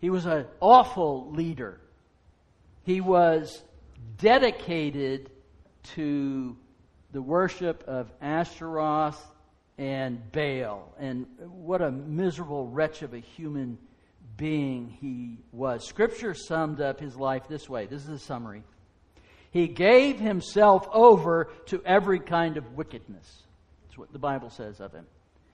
He 0.00 0.10
was 0.10 0.26
an 0.26 0.46
awful 0.60 1.30
leader. 1.32 1.80
He 2.84 3.00
was 3.00 3.62
dedicated 4.18 5.30
to 5.94 6.56
the 7.12 7.22
worship 7.22 7.84
of 7.86 8.10
Ashtaroth 8.20 9.20
and 9.78 10.20
Baal. 10.32 10.94
And 10.98 11.26
what 11.38 11.80
a 11.80 11.90
miserable 11.90 12.66
wretch 12.66 13.02
of 13.02 13.14
a 13.14 13.18
human 13.18 13.78
being 14.36 14.88
he 15.00 15.38
was. 15.52 15.86
Scripture 15.86 16.34
summed 16.34 16.80
up 16.80 17.00
his 17.00 17.16
life 17.16 17.42
this 17.48 17.68
way 17.68 17.86
this 17.86 18.02
is 18.02 18.08
a 18.08 18.18
summary. 18.18 18.62
He 19.50 19.68
gave 19.68 20.18
himself 20.18 20.88
over 20.92 21.48
to 21.66 21.80
every 21.84 22.18
kind 22.18 22.56
of 22.56 22.76
wickedness. 22.76 23.44
That's 23.86 23.96
what 23.96 24.12
the 24.12 24.18
Bible 24.18 24.50
says 24.50 24.80
of 24.80 24.92
him. 24.92 25.06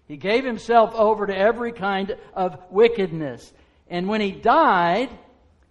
He 0.08 0.16
gave 0.16 0.44
himself 0.44 0.94
over 0.94 1.26
to 1.26 1.36
every 1.36 1.72
kind 1.72 2.16
of 2.34 2.58
wickedness. 2.70 3.52
And 3.90 4.08
when 4.08 4.20
he 4.20 4.30
died, 4.30 5.10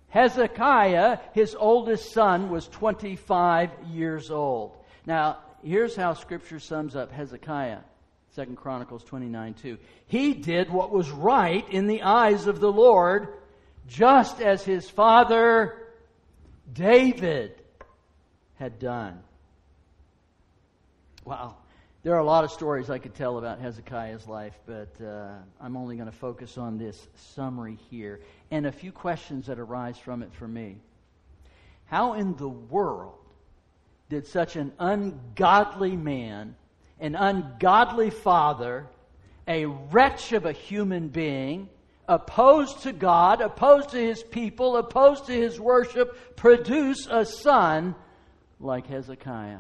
Hezekiah, 0.09 1.19
his 1.33 1.55
oldest 1.57 2.11
son, 2.11 2.49
was 2.49 2.67
25 2.67 3.71
years 3.91 4.29
old. 4.29 4.75
Now, 5.05 5.37
here's 5.63 5.95
how 5.95 6.13
Scripture 6.13 6.59
sums 6.59 6.95
up 6.95 7.11
Hezekiah. 7.11 7.79
2 8.35 8.45
Chronicles 8.55 9.03
29 9.03 9.53
2. 9.55 9.77
He 10.07 10.33
did 10.33 10.69
what 10.69 10.91
was 10.91 11.09
right 11.09 11.67
in 11.69 11.87
the 11.87 12.03
eyes 12.03 12.45
of 12.45 12.59
the 12.59 12.71
Lord, 12.71 13.29
just 13.87 14.41
as 14.41 14.63
his 14.63 14.89
father 14.89 15.75
David 16.71 17.55
had 18.55 18.79
done. 18.79 19.19
Wow. 21.25 21.55
There 22.01 22.15
are 22.15 22.19
a 22.19 22.25
lot 22.25 22.45
of 22.45 22.51
stories 22.51 22.89
I 22.89 22.97
could 22.97 23.13
tell 23.13 23.37
about 23.37 23.59
Hezekiah's 23.59 24.25
life, 24.25 24.57
but 24.65 24.87
uh, 25.05 25.33
I'm 25.59 25.75
only 25.75 25.97
going 25.97 26.09
to 26.09 26.15
focus 26.15 26.57
on 26.57 26.77
this 26.77 27.07
summary 27.35 27.77
here 27.89 28.21
and 28.51 28.65
a 28.65 28.71
few 28.71 28.93
questions 28.93 29.47
that 29.47 29.59
arise 29.59 29.97
from 29.97 30.23
it 30.23 30.33
for 30.33 30.47
me. 30.47 30.77
How 31.87 32.13
in 32.13 32.37
the 32.37 32.47
world 32.47 33.19
did 34.07 34.25
such 34.27 34.55
an 34.55 34.71
ungodly 34.79 35.97
man, 35.97 36.55
an 37.01 37.15
ungodly 37.15 38.11
father, 38.11 38.87
a 39.45 39.65
wretch 39.65 40.31
of 40.31 40.45
a 40.45 40.53
human 40.53 41.09
being, 41.09 41.67
opposed 42.07 42.83
to 42.83 42.93
God, 42.93 43.41
opposed 43.41 43.89
to 43.89 43.97
his 43.97 44.23
people, 44.23 44.77
opposed 44.77 45.25
to 45.25 45.33
his 45.33 45.59
worship, 45.59 46.37
produce 46.37 47.07
a 47.11 47.25
son 47.25 47.93
like 48.57 48.87
Hezekiah? 48.87 49.59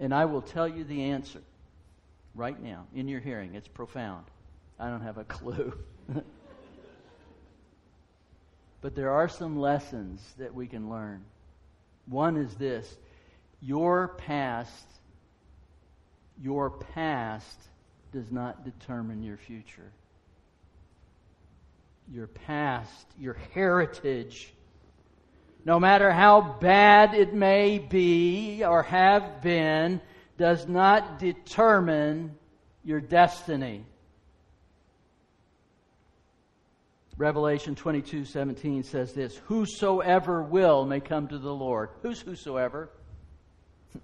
And 0.00 0.12
I 0.12 0.24
will 0.24 0.42
tell 0.42 0.66
you 0.66 0.84
the 0.84 1.04
answer 1.04 1.40
right 2.34 2.60
now 2.60 2.86
in 2.94 3.08
your 3.08 3.20
hearing. 3.20 3.54
It's 3.54 3.68
profound. 3.68 4.24
I 4.78 4.88
don't 4.88 5.02
have 5.02 5.18
a 5.18 5.24
clue. 5.24 5.72
but 8.80 8.94
there 8.94 9.10
are 9.10 9.28
some 9.28 9.58
lessons 9.58 10.20
that 10.38 10.54
we 10.54 10.66
can 10.66 10.90
learn. 10.90 11.24
One 12.06 12.36
is 12.36 12.54
this 12.54 12.96
your 13.60 14.08
past, 14.08 14.86
your 16.42 16.70
past 16.70 17.60
does 18.12 18.30
not 18.30 18.64
determine 18.64 19.22
your 19.22 19.38
future. 19.38 19.90
Your 22.12 22.26
past, 22.26 23.06
your 23.18 23.34
heritage 23.54 24.52
no 25.64 25.80
matter 25.80 26.10
how 26.10 26.56
bad 26.60 27.14
it 27.14 27.32
may 27.32 27.78
be 27.78 28.62
or 28.64 28.82
have 28.82 29.40
been, 29.40 30.00
does 30.36 30.68
not 30.68 31.18
determine 31.18 32.36
your 32.84 33.00
destiny. 33.00 33.84
Revelation 37.16 37.74
22 37.76 38.24
17 38.24 38.82
says 38.82 39.12
this 39.12 39.36
Whosoever 39.46 40.42
will 40.42 40.84
may 40.84 41.00
come 41.00 41.28
to 41.28 41.38
the 41.38 41.54
Lord. 41.54 41.90
Who's 42.02 42.20
whosoever? 42.20 42.90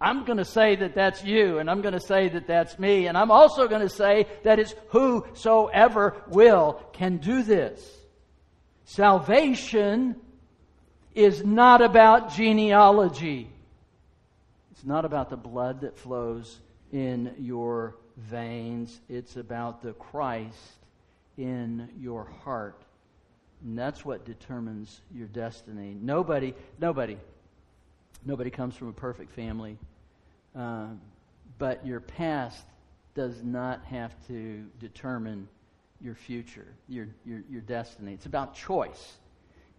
I'm 0.00 0.24
going 0.24 0.38
to 0.38 0.44
say 0.44 0.76
that 0.76 0.94
that's 0.94 1.24
you, 1.24 1.58
and 1.60 1.70
I'm 1.70 1.80
going 1.80 1.94
to 1.94 2.00
say 2.00 2.28
that 2.28 2.46
that's 2.46 2.78
me, 2.78 3.06
and 3.06 3.16
I'm 3.16 3.30
also 3.30 3.68
going 3.68 3.82
to 3.82 3.88
say 3.88 4.26
that 4.42 4.58
it's 4.58 4.74
whosoever 4.88 6.22
will 6.28 6.82
can 6.92 7.18
do 7.18 7.42
this. 7.42 7.80
Salvation 8.84 10.16
is 11.18 11.44
not 11.44 11.82
about 11.82 12.32
genealogy. 12.32 13.50
It's 14.70 14.84
not 14.84 15.04
about 15.04 15.30
the 15.30 15.36
blood 15.36 15.80
that 15.80 15.98
flows 15.98 16.60
in 16.92 17.34
your 17.40 17.96
veins. 18.16 19.00
It's 19.08 19.34
about 19.34 19.82
the 19.82 19.94
Christ 19.94 20.54
in 21.36 21.88
your 21.98 22.28
heart. 22.44 22.80
And 23.64 23.76
that's 23.76 24.04
what 24.04 24.24
determines 24.24 25.00
your 25.12 25.26
destiny. 25.26 25.96
Nobody, 26.00 26.54
nobody, 26.78 27.16
nobody 28.24 28.50
comes 28.50 28.76
from 28.76 28.86
a 28.86 28.92
perfect 28.92 29.32
family. 29.32 29.76
Uh, 30.54 30.86
but 31.58 31.84
your 31.84 31.98
past 31.98 32.64
does 33.16 33.42
not 33.42 33.84
have 33.86 34.14
to 34.28 34.64
determine 34.78 35.48
your 36.00 36.14
future, 36.14 36.68
your, 36.88 37.08
your, 37.26 37.42
your 37.50 37.62
destiny. 37.62 38.12
It's 38.12 38.26
about 38.26 38.54
choice. 38.54 39.16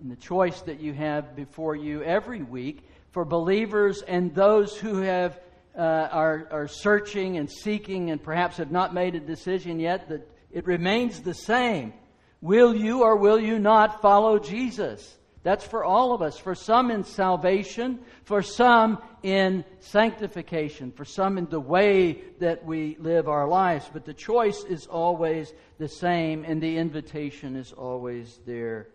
And 0.02 0.10
the 0.10 0.16
choice 0.16 0.62
that 0.62 0.80
you 0.80 0.94
have 0.94 1.36
before 1.36 1.76
you 1.76 2.02
every 2.04 2.42
week 2.42 2.88
for 3.12 3.26
believers 3.26 4.02
and 4.02 4.34
those 4.34 4.78
who 4.78 5.02
have 5.02 5.40
uh, 5.78 5.82
are, 6.12 6.48
are 6.52 6.68
searching 6.68 7.38
and 7.38 7.50
seeking 7.50 8.10
and 8.10 8.22
perhaps 8.22 8.58
have 8.58 8.72
not 8.72 8.94
made 8.94 9.16
a 9.16 9.20
decision 9.20 9.80
yet, 9.80 10.08
that 10.10 10.30
it 10.52 10.66
remains 10.66 11.22
the 11.22 11.34
same. 11.34 11.94
Will 12.42 12.74
you 12.74 13.04
or 13.04 13.18
will 13.18 13.40
you 13.40 13.60
not 13.60 14.02
follow 14.02 14.40
Jesus? 14.40 15.18
That's 15.44 15.66
for 15.66 15.84
all 15.84 16.14
of 16.14 16.22
us. 16.22 16.38
For 16.38 16.56
some 16.56 16.92
in 16.92 17.04
salvation, 17.04 18.00
for 18.24 18.42
some 18.42 19.00
in 19.22 19.66
sanctification, 19.80 20.92
for 20.92 21.06
some 21.06 21.38
in 21.38 21.46
the 21.48 21.60
way 21.60 22.22
that 22.40 22.66
we 22.66 22.96
live 23.00 23.28
our 23.28 23.48
lives. 23.48 23.90
But 23.92 24.06
the 24.06 24.14
choice 24.14 24.64
is 24.64 24.88
always 24.88 25.54
the 25.78 25.90
same, 25.90 26.46
and 26.46 26.62
the 26.62 26.78
invitation 26.78 27.56
is 27.58 27.74
always 27.74 28.40
there 28.46 28.88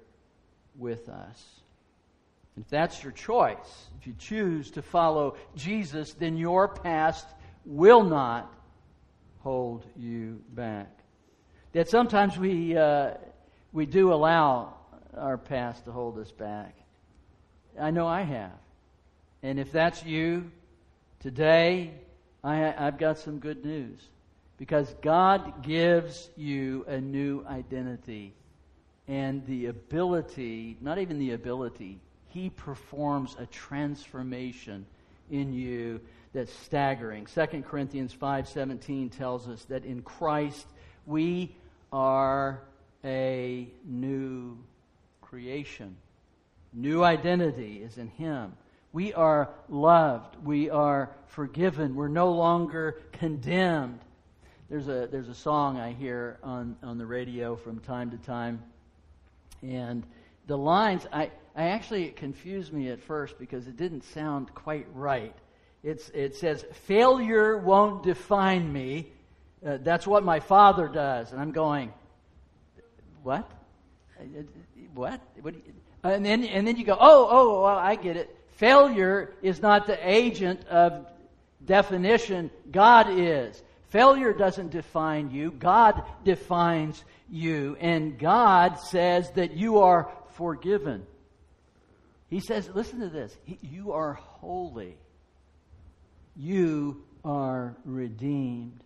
with 0.79 1.09
us. 1.09 1.45
If 2.57 2.69
that's 2.69 3.03
your 3.03 3.13
choice, 3.13 3.89
if 4.01 4.07
you 4.07 4.15
choose 4.19 4.71
to 4.73 4.83
follow 4.83 5.37
Jesus, 5.57 6.13
then 6.13 6.37
your 6.37 6.69
past 6.69 7.27
will 7.65 8.05
not 8.05 8.53
hold 9.41 9.85
you 9.97 10.41
back. 10.51 10.89
That 11.73 11.89
sometimes 11.89 12.39
we, 12.39 12.77
uh, 12.77 13.15
we 13.73 13.87
do 13.87 14.13
allow 14.13 14.75
our 15.17 15.37
past 15.37 15.85
to 15.87 15.93
hold 15.93 16.19
us 16.19 16.31
back. 16.31 16.77
I 17.81 17.91
know 17.91 18.07
I 18.07 18.23
have. 18.23 18.53
And 19.43 19.59
if 19.59 19.73
that's 19.73 20.05
you, 20.05 20.51
today, 21.21 21.91
I, 22.45 22.87
I've 22.87 22.99
got 22.99 23.19
some 23.19 23.39
good 23.39 23.65
news. 23.65 23.99
Because 24.57 24.95
God 25.03 25.65
gives 25.65 26.31
you 26.37 26.85
a 26.87 27.01
new 27.01 27.45
identity 27.49 28.33
and 29.09 29.45
the 29.47 29.67
ability, 29.67 30.77
not 30.81 30.99
even 30.99 31.19
the 31.19 31.33
ability, 31.33 32.01
he 32.29 32.51
performs 32.51 33.37
a 33.39 33.47
transformation 33.47 34.87
in 35.31 35.53
you 35.53 36.01
that's 36.33 36.53
staggering. 36.53 37.27
2 37.27 37.63
Corinthians 37.63 38.13
5:17 38.13 39.11
tells 39.11 39.49
us 39.49 39.65
that 39.67 39.85
in 39.85 40.03
Christ 40.03 40.67
we 41.07 41.55
are 41.93 42.63
a 43.05 43.69
new 43.85 44.59
creation. 45.21 45.97
New 46.73 47.05
identity 47.05 47.83
is 47.83 47.99
in 47.99 48.09
him. 48.09 48.57
We 48.93 49.13
are 49.13 49.51
loved. 49.69 50.37
We 50.45 50.71
are 50.71 51.11
forgiven. 51.27 51.95
We're 51.95 52.09
no 52.09 52.33
longer 52.33 53.01
condemned. 53.13 54.01
There's 54.71 54.89
a, 54.89 55.09
there's 55.11 55.29
a 55.29 55.35
song 55.35 55.79
I 55.79 55.93
hear 55.93 56.39
on, 56.43 56.77
on 56.83 56.99
the 56.99 57.07
radio 57.07 57.55
from 57.55 57.81
time 57.81 58.11
to 58.13 58.17
time. 58.19 58.63
And 59.65 60.05
the 60.47 60.59
lines, 60.59 61.07
I, 61.13 61.31
I 61.57 61.69
actually, 61.69 62.05
it 62.05 62.17
confused 62.17 62.73
me 62.73 62.91
at 62.91 63.01
first 63.01 63.39
because 63.39 63.67
it 63.67 63.77
didn't 63.77 64.05
sound 64.05 64.55
quite 64.55 64.87
right. 64.95 65.35
It's, 65.83 66.11
it 66.11 66.37
says, 66.37 66.65
failure 66.87 67.59
won't 67.59 68.03
define 68.03 68.73
me. 68.73 69.09
Uh, 69.65 69.79
that's 69.81 70.07
what 70.07 70.25
my 70.25 70.41
father 70.41 70.89
does. 70.89 71.33
And 71.33 71.41
I'm 71.41 71.53
going, 71.53 71.93
what? 73.23 73.51
What? 74.95 75.21
what 75.41 75.55
and, 76.03 76.25
then, 76.25 76.45
and 76.45 76.67
then 76.67 76.77
you 76.77 76.85
go, 76.85 76.97
oh, 76.99 77.29
oh, 77.31 77.63
well, 77.63 77.79
I 77.79 77.97
get 77.97 78.17
it. 78.17 78.37
Failure 78.57 79.35
is 79.43 79.63
not 79.63 79.87
the 79.87 79.99
agent 80.09 80.67
of 80.69 81.07
definition, 81.65 82.51
God 82.71 83.09
is. 83.11 83.63
Failure 83.95 84.33
doesn't 84.33 84.73
define 84.73 85.31
you, 85.31 85.53
God 85.53 86.03
defines 86.25 87.05
you. 87.31 87.77
And 87.79 88.19
God 88.19 88.81
says 88.81 89.31
that 89.37 89.57
you 89.57 89.79
are 89.79 90.11
forgiven. 90.33 91.07
He 92.29 92.41
says, 92.41 92.69
listen 92.75 92.99
to 92.99 93.09
this 93.09 93.37
you 93.47 93.93
are 93.93 94.15
holy, 94.15 94.97
you 96.35 97.05
are 97.25 97.77
redeemed. 97.85 98.81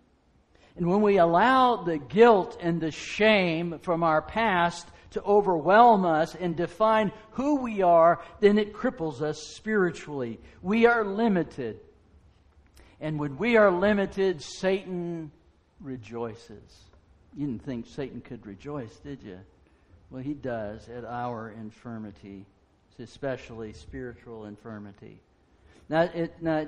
And 0.76 0.86
when 0.86 1.00
we 1.00 1.16
allow 1.16 1.84
the 1.84 1.96
guilt 1.96 2.58
and 2.60 2.78
the 2.78 2.90
shame 2.90 3.78
from 3.80 4.02
our 4.02 4.20
past 4.20 4.86
to 5.12 5.22
overwhelm 5.22 6.04
us 6.04 6.34
and 6.34 6.54
define 6.54 7.12
who 7.30 7.62
we 7.62 7.80
are, 7.80 8.20
then 8.40 8.58
it 8.58 8.74
cripples 8.74 9.22
us 9.22 9.42
spiritually. 9.42 10.38
We 10.60 10.84
are 10.84 11.02
limited. 11.02 11.80
And 13.00 13.18
when 13.18 13.37
we 13.37 13.56
are 13.56 13.70
limited, 13.70 14.42
Satan 14.42 15.30
rejoices. 15.80 16.84
You 17.37 17.46
didn't 17.46 17.64
think 17.64 17.87
Satan 17.87 18.20
could 18.20 18.44
rejoice, 18.46 18.96
did 18.96 19.22
you? 19.22 19.38
Well, 20.11 20.22
he 20.22 20.34
does 20.34 20.88
at 20.88 21.04
our 21.04 21.50
infirmity 21.50 22.46
especially 23.00 23.72
spiritual 23.72 24.46
infirmity. 24.46 25.20
Now, 25.88 26.02
it, 26.02 26.34
now 26.40 26.66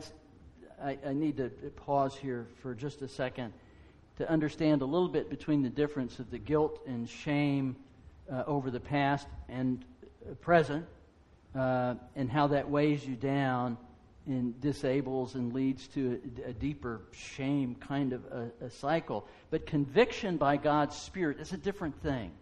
I, 0.82 0.98
I 1.06 1.12
need 1.12 1.36
to 1.38 1.48
pause 1.76 2.16
here 2.16 2.46
for 2.62 2.74
just 2.74 3.02
a 3.02 3.08
second 3.08 3.52
to 4.18 4.30
understand 4.30 4.82
a 4.82 4.84
little 4.84 5.08
bit 5.08 5.28
between 5.28 5.62
the 5.62 5.68
difference 5.68 6.18
of 6.18 6.30
the 6.30 6.38
guilt 6.38 6.80
and 6.86 7.08
shame 7.08 7.76
uh, 8.30 8.44
over 8.46 8.70
the 8.70 8.80
past 8.80 9.26
and 9.48 9.84
present, 10.40 10.86
uh, 11.54 11.94
and 12.14 12.30
how 12.30 12.46
that 12.48 12.70
weighs 12.70 13.04
you 13.04 13.16
down 13.16 13.76
and 14.26 14.60
disables 14.60 15.34
and 15.34 15.52
leads 15.52 15.88
to 15.88 16.20
a, 16.46 16.50
a 16.50 16.52
deeper 16.52 17.00
shame 17.12 17.74
kind 17.74 18.12
of 18.12 18.24
a, 18.26 18.66
a 18.66 18.70
cycle. 18.70 19.26
But 19.50 19.66
conviction 19.66 20.36
by 20.36 20.56
God's 20.56 20.96
Spirit 20.96 21.40
is 21.40 21.52
a 21.52 21.56
different 21.56 22.00
thing. 22.02 22.32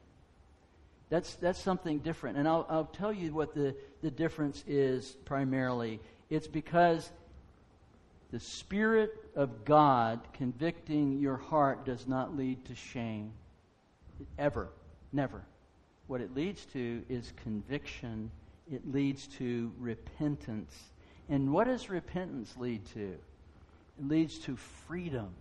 That's, 1.11 1.35
that's 1.37 1.59
something 1.59 2.01
different. 2.01 2.37
And 2.37 2.47
I'll, 2.47 2.67
I'll 2.69 2.85
tell 2.85 3.13
you 3.13 3.33
what 3.33 3.55
the, 3.55 3.75
the 4.03 4.11
difference 4.11 4.63
is 4.67 5.17
primarily. 5.25 6.01
It's 6.29 6.47
because 6.47 7.11
the 8.31 8.41
Spirit 8.41 9.15
of 9.35 9.65
God 9.65 10.21
convicting 10.35 11.19
your 11.19 11.39
heart 11.39 11.87
does 11.87 12.07
not 12.07 12.37
lead 12.37 12.65
to 12.67 12.75
shame. 12.75 13.33
Ever. 14.39 14.69
Never. 15.13 15.43
What 16.09 16.21
it 16.21 16.35
leads 16.35 16.67
to 16.67 17.03
is 17.09 17.33
conviction, 17.43 18.31
it 18.71 18.91
leads 18.91 19.27
to 19.39 19.73
repentance. 19.79 20.75
And 21.29 21.53
what 21.53 21.67
does 21.67 21.91
repentance 21.91 22.55
lead 22.57 22.87
to? 22.95 23.11
It 23.99 24.09
leads 24.09 24.39
to 24.41 24.57
freedom 24.57 25.35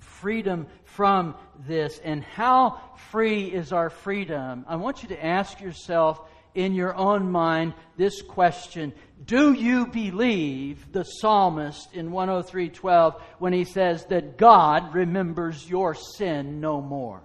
freedom 0.00 0.66
from 0.84 1.34
this. 1.66 2.00
And 2.02 2.24
how 2.24 2.80
free 3.10 3.44
is 3.44 3.72
our 3.72 3.90
freedom? 3.90 4.64
I 4.68 4.76
want 4.76 5.02
you 5.02 5.10
to 5.10 5.24
ask 5.24 5.60
yourself 5.60 6.20
in 6.54 6.74
your 6.74 6.94
own 6.96 7.30
mind 7.30 7.74
this 7.96 8.22
question 8.22 8.92
Do 9.24 9.52
you 9.52 9.86
believe 9.86 10.92
the 10.92 11.04
psalmist 11.04 11.94
in 11.94 12.10
103:12 12.10 13.20
when 13.38 13.52
he 13.52 13.64
says 13.64 14.06
that 14.06 14.36
God 14.36 14.94
remembers 14.94 15.68
your 15.68 15.94
sin 15.94 16.60
no 16.60 16.80
more? 16.80 17.22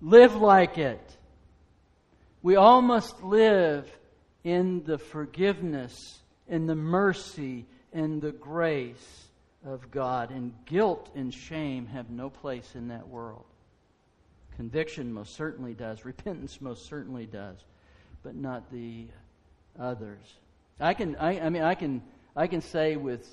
Live 0.00 0.36
like 0.36 0.78
it. 0.78 1.00
We 2.42 2.56
all 2.56 2.80
must 2.80 3.22
live 3.22 3.90
in 4.46 4.84
the 4.84 4.96
forgiveness, 4.96 6.20
in 6.48 6.68
the 6.68 6.74
mercy, 6.76 7.66
in 7.92 8.20
the 8.20 8.30
grace 8.30 9.26
of 9.66 9.90
God. 9.90 10.30
And 10.30 10.54
guilt 10.66 11.10
and 11.16 11.34
shame 11.34 11.86
have 11.86 12.10
no 12.10 12.30
place 12.30 12.76
in 12.76 12.86
that 12.88 13.08
world. 13.08 13.44
Conviction 14.54 15.12
most 15.12 15.34
certainly 15.34 15.74
does, 15.74 16.04
repentance 16.04 16.60
most 16.60 16.86
certainly 16.86 17.26
does, 17.26 17.56
but 18.22 18.36
not 18.36 18.70
the 18.70 19.08
others. 19.80 20.22
I 20.78 20.94
can, 20.94 21.16
I, 21.16 21.40
I 21.40 21.48
mean, 21.50 21.62
I 21.62 21.74
can, 21.74 22.00
I 22.36 22.46
can 22.46 22.60
say 22.60 22.94
with 22.94 23.28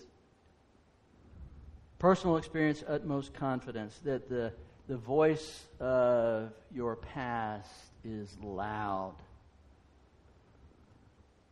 personal 1.99 2.37
experience, 2.37 2.83
utmost 2.87 3.35
confidence, 3.35 3.99
that 4.03 4.29
the, 4.29 4.51
the 4.87 4.97
voice 4.97 5.63
of 5.79 6.49
your 6.73 6.95
past 6.95 7.69
is 8.03 8.35
loud 8.41 9.13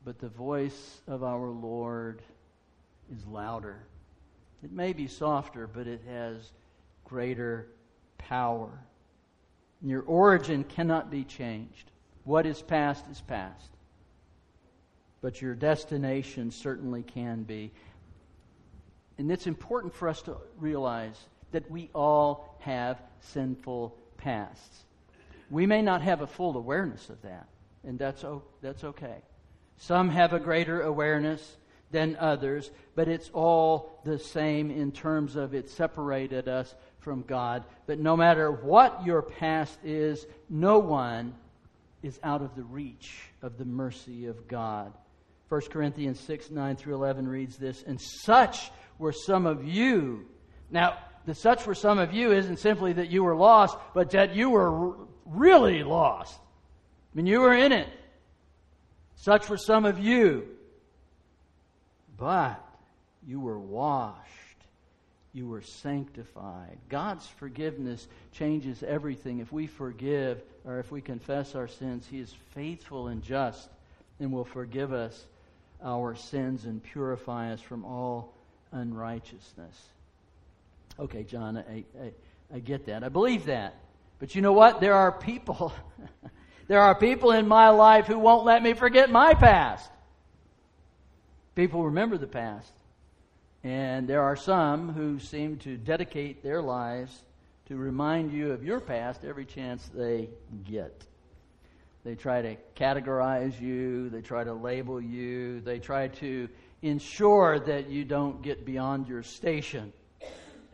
but 0.03 0.19
the 0.19 0.29
voice 0.29 1.01
of 1.07 1.23
our 1.23 1.49
Lord 1.49 2.21
is 3.13 3.25
louder. 3.27 3.83
It 4.63 4.71
may 4.71 4.93
be 4.93 5.07
softer, 5.07 5.67
but 5.67 5.87
it 5.87 6.01
has 6.07 6.51
greater 7.05 7.67
power. 8.17 8.71
Your 9.81 10.01
origin 10.03 10.63
cannot 10.63 11.09
be 11.09 11.23
changed. 11.23 11.91
What 12.23 12.45
is 12.45 12.61
past 12.61 13.05
is 13.11 13.21
past. 13.21 13.69
But 15.21 15.41
your 15.41 15.55
destination 15.55 16.51
certainly 16.51 17.03
can 17.03 17.43
be. 17.43 17.71
And 19.17 19.31
it's 19.31 19.47
important 19.47 19.93
for 19.93 20.07
us 20.07 20.21
to 20.23 20.37
realize 20.57 21.19
that 21.51 21.69
we 21.69 21.89
all 21.93 22.55
have 22.59 23.01
sinful 23.19 23.95
pasts. 24.17 24.83
We 25.49 25.65
may 25.65 25.81
not 25.81 26.01
have 26.01 26.21
a 26.21 26.27
full 26.27 26.57
awareness 26.57 27.09
of 27.09 27.21
that, 27.23 27.47
and 27.83 27.99
that's, 27.99 28.23
that's 28.61 28.83
okay. 28.83 29.17
Some 29.81 30.09
have 30.09 30.31
a 30.31 30.39
greater 30.39 30.83
awareness 30.83 31.57
than 31.89 32.15
others, 32.19 32.69
but 32.93 33.07
it's 33.07 33.31
all 33.33 33.99
the 34.05 34.19
same 34.19 34.69
in 34.69 34.91
terms 34.91 35.35
of 35.35 35.55
it 35.55 35.71
separated 35.71 36.47
us 36.47 36.75
from 36.99 37.23
God. 37.23 37.63
But 37.87 37.97
no 37.97 38.15
matter 38.15 38.51
what 38.51 39.03
your 39.03 39.23
past 39.23 39.79
is, 39.83 40.27
no 40.51 40.77
one 40.77 41.33
is 42.03 42.19
out 42.21 42.43
of 42.43 42.55
the 42.55 42.61
reach 42.61 43.23
of 43.41 43.57
the 43.57 43.65
mercy 43.65 44.27
of 44.27 44.47
God. 44.47 44.93
1 45.49 45.61
Corinthians 45.71 46.19
6 46.19 46.51
9 46.51 46.75
through 46.75 46.93
11 46.93 47.27
reads 47.27 47.57
this, 47.57 47.83
and 47.87 47.99
such 47.99 48.69
were 48.99 49.11
some 49.11 49.47
of 49.47 49.65
you. 49.65 50.27
Now, 50.69 50.99
the 51.25 51.33
such 51.33 51.65
were 51.65 51.73
some 51.73 51.97
of 51.97 52.13
you 52.13 52.31
isn't 52.33 52.59
simply 52.59 52.93
that 52.93 53.09
you 53.09 53.23
were 53.23 53.35
lost, 53.35 53.75
but 53.95 54.11
that 54.11 54.35
you 54.35 54.51
were 54.51 54.95
really 55.25 55.83
lost. 55.83 56.39
I 56.39 57.17
mean, 57.17 57.25
you 57.25 57.39
were 57.39 57.55
in 57.55 57.71
it. 57.71 57.87
Such 59.21 59.49
were 59.49 59.57
some 59.57 59.85
of 59.85 59.99
you. 59.99 60.47
But 62.17 62.63
you 63.25 63.39
were 63.39 63.59
washed. 63.59 64.17
You 65.33 65.47
were 65.47 65.61
sanctified. 65.61 66.77
God's 66.89 67.25
forgiveness 67.27 68.07
changes 68.33 68.83
everything. 68.83 69.39
If 69.39 69.51
we 69.51 69.67
forgive 69.67 70.41
or 70.65 70.79
if 70.79 70.91
we 70.91 71.01
confess 71.01 71.55
our 71.55 71.67
sins, 71.67 72.05
He 72.09 72.19
is 72.19 72.33
faithful 72.53 73.07
and 73.07 73.23
just 73.23 73.69
and 74.19 74.31
will 74.31 74.43
forgive 74.43 74.91
us 74.91 75.25
our 75.83 76.15
sins 76.15 76.65
and 76.65 76.83
purify 76.83 77.53
us 77.53 77.61
from 77.61 77.85
all 77.85 78.33
unrighteousness. 78.71 79.85
Okay, 80.99 81.23
John, 81.23 81.57
I, 81.57 81.83
I, 81.99 82.11
I 82.55 82.59
get 82.59 82.87
that. 82.87 83.03
I 83.03 83.09
believe 83.09 83.45
that. 83.45 83.75
But 84.19 84.35
you 84.35 84.41
know 84.41 84.53
what? 84.53 84.81
There 84.81 84.93
are 84.93 85.11
people, 85.11 85.73
there 86.71 86.79
are 86.79 86.95
people 86.95 87.31
in 87.31 87.49
my 87.49 87.67
life 87.67 88.07
who 88.07 88.17
won't 88.17 88.45
let 88.45 88.63
me 88.63 88.73
forget 88.73 89.11
my 89.11 89.33
past. 89.33 89.91
People 91.53 91.83
remember 91.83 92.17
the 92.17 92.27
past. 92.27 92.71
And 93.61 94.07
there 94.07 94.21
are 94.21 94.37
some 94.37 94.93
who 94.93 95.19
seem 95.19 95.57
to 95.57 95.75
dedicate 95.75 96.41
their 96.41 96.61
lives 96.61 97.23
to 97.65 97.75
remind 97.75 98.31
you 98.31 98.53
of 98.53 98.63
your 98.63 98.79
past 98.79 99.25
every 99.25 99.43
chance 99.43 99.85
they 99.93 100.29
get. 100.63 101.05
They 102.05 102.15
try 102.15 102.41
to 102.41 102.55
categorize 102.77 103.59
you, 103.59 104.09
they 104.09 104.21
try 104.21 104.45
to 104.45 104.53
label 104.53 105.01
you, 105.01 105.59
they 105.59 105.77
try 105.77 106.07
to 106.07 106.47
ensure 106.81 107.59
that 107.59 107.89
you 107.89 108.05
don't 108.05 108.41
get 108.41 108.63
beyond 108.63 109.09
your 109.09 109.23
station 109.23 109.91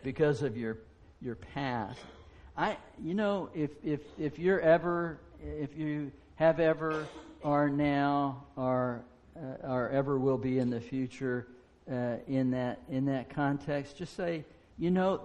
because 0.04 0.44
of 0.44 0.58
your 0.58 0.78
your 1.24 1.38
past. 1.56 1.98
I 2.56 2.78
you 3.04 3.16
know 3.16 3.50
if 3.56 3.72
if 3.84 4.02
if 4.20 4.38
you're 4.38 4.62
ever 4.62 5.18
if 5.42 5.78
you 5.78 6.12
have 6.36 6.60
ever 6.60 7.08
are 7.44 7.70
now 7.70 8.44
or 8.56 9.04
uh, 9.36 9.68
or 9.68 9.90
ever 9.90 10.18
will 10.18 10.38
be 10.38 10.60
in 10.60 10.70
the 10.70 10.82
future 10.82 11.48
uh, 11.92 12.16
in 12.28 12.52
that 12.52 12.80
in 12.90 13.06
that 13.06 13.30
context 13.30 13.98
just 13.98 14.16
say 14.16 14.44
you 14.78 14.92
know 14.92 15.22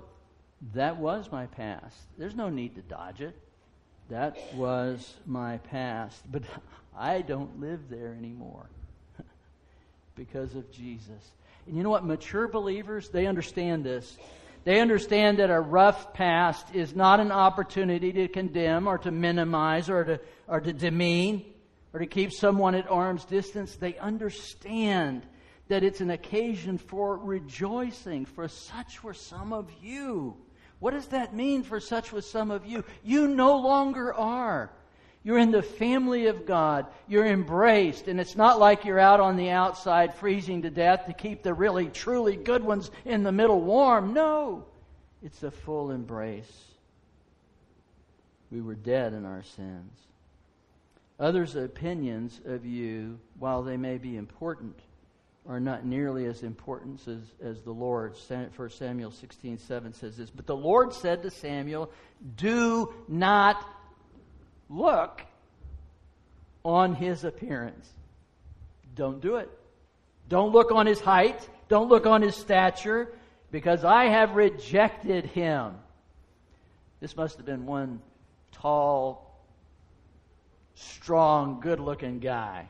that 0.75 0.97
was 0.97 1.31
my 1.33 1.47
past. 1.47 1.97
There's 2.17 2.37
no 2.37 2.49
need 2.49 2.77
to 2.77 2.83
dodge 2.83 3.21
it. 3.21 3.37
That 4.09 4.39
was 4.55 5.15
my 5.27 5.59
past. 5.59 6.21
But 6.31 6.45
I 6.97 7.23
don't 7.23 7.61
live 7.61 7.81
there 7.91 8.15
anymore 8.17 8.67
because 10.15 10.55
of 10.55 10.71
Jesus. 10.71 11.33
And 11.67 11.77
you 11.77 11.83
know 11.83 11.91
what? 11.91 12.05
Mature 12.05 12.47
believers 12.47 13.09
they 13.09 13.27
understand 13.27 13.85
this 13.85 14.17
they 14.65 14.81
understand 14.81 15.39
that 15.39 15.51
a 15.51 15.61
rough 15.61 16.13
past 16.13 16.75
is 16.75 16.95
not 16.95 17.21
an 17.21 17.33
opportunity 17.33 18.13
to 18.13 18.29
condemn 18.29 18.87
or 18.87 18.99
to 18.99 19.11
minimize 19.11 19.91
or 19.91 20.05
to, 20.05 20.21
or 20.47 20.61
to 20.61 20.73
demean 20.73 21.45
or 21.93 22.01
to 22.01 22.07
keep 22.07 22.33
someone 22.33 22.75
at 22.75 22.91
arm's 22.91 23.25
distance. 23.25 23.75
They 23.75 23.99
understand 23.99 25.27
that 25.69 25.83
it's 25.83 26.01
an 26.01 26.11
occasion 26.11 26.79
for 26.79 27.17
rejoicing, 27.17 28.25
for 28.25 28.47
such 28.49 29.03
were 29.03 29.15
some 29.15 29.53
of 29.53 29.71
you. 29.81 30.37
What 30.79 30.93
does 30.93 31.07
that 31.07 31.35
mean 31.35 31.63
for 31.63 31.81
such 31.81 32.13
was 32.13 32.29
some 32.29 32.51
of 32.51 32.67
you? 32.67 32.85
You 33.03 33.29
no 33.29 33.59
longer 33.59 34.13
are. 34.13 34.73
You're 35.25 35.39
in 35.39 35.53
the 35.53 35.63
family 35.63 36.27
of 36.27 36.47
God. 36.47 36.87
You're 37.07 37.27
embraced. 37.27 38.09
And 38.09 38.21
it's 38.21 38.37
not 38.37 38.59
like 38.59 38.85
you're 38.85 38.99
out 38.99 39.21
on 39.21 39.37
the 39.37 39.51
outside 39.51 40.15
freezing 40.15 40.63
to 40.63 40.71
death 40.71 41.07
to 41.07 41.13
keep 41.13 41.43
the 41.43 41.55
really, 41.55 41.87
truly 41.87 42.37
good 42.37 42.65
ones 42.65 42.91
in 43.05 43.23
the 43.23 43.33
middle 43.33 43.61
warm. 43.61 44.15
No, 44.15 44.65
it's 45.23 45.43
a 45.43 45.51
full 45.51 45.91
embrace. 45.91 46.65
We 48.51 48.61
were 48.61 48.75
dead 48.75 49.13
in 49.13 49.25
our 49.25 49.45
sins. 49.45 49.93
Others' 51.21 51.55
opinions 51.55 52.41
of 52.45 52.67
you, 52.67 53.19
while 53.39 53.63
they 53.63 53.77
may 53.77 53.99
be 53.99 54.17
important, 54.17 54.77
are 55.49 55.61
not 55.61 55.85
nearly 55.85 56.27
as 56.27 56.43
important 56.43 57.01
as, 57.07 57.21
as 57.41 57.63
the 57.63 57.73
Lord. 57.73 58.17
1 58.29 58.71
Samuel 58.71 59.13
16 59.13 59.59
7 59.59 59.93
says 59.93 60.17
this. 60.17 60.31
But 60.31 60.47
the 60.47 60.57
Lord 60.57 60.93
said 60.93 61.23
to 61.23 61.31
Samuel, 61.31 61.91
Do 62.37 62.93
not 63.09 63.65
look 64.73 65.23
on 66.65 66.95
his 66.95 67.25
appearance. 67.25 67.89
Don't 68.95 69.21
do 69.21 69.37
it. 69.37 69.51
Don't 70.29 70.53
look 70.53 70.71
on 70.71 70.87
his 70.87 71.01
height. 71.01 71.49
Don't 71.69 71.89
look 71.89 72.07
on 72.07 72.23
his 72.23 72.37
stature, 72.37 73.13
because 73.51 73.85
I 73.85 74.05
have 74.05 74.35
rejected 74.35 75.27
him. 75.27 75.75
This 77.01 77.17
must 77.17 77.37
have 77.39 77.47
been 77.47 77.67
one 77.67 78.01
tall, 78.53 79.41
strong, 80.75 81.61
good 81.61 81.81
looking 81.81 82.19
guy. 82.19 82.69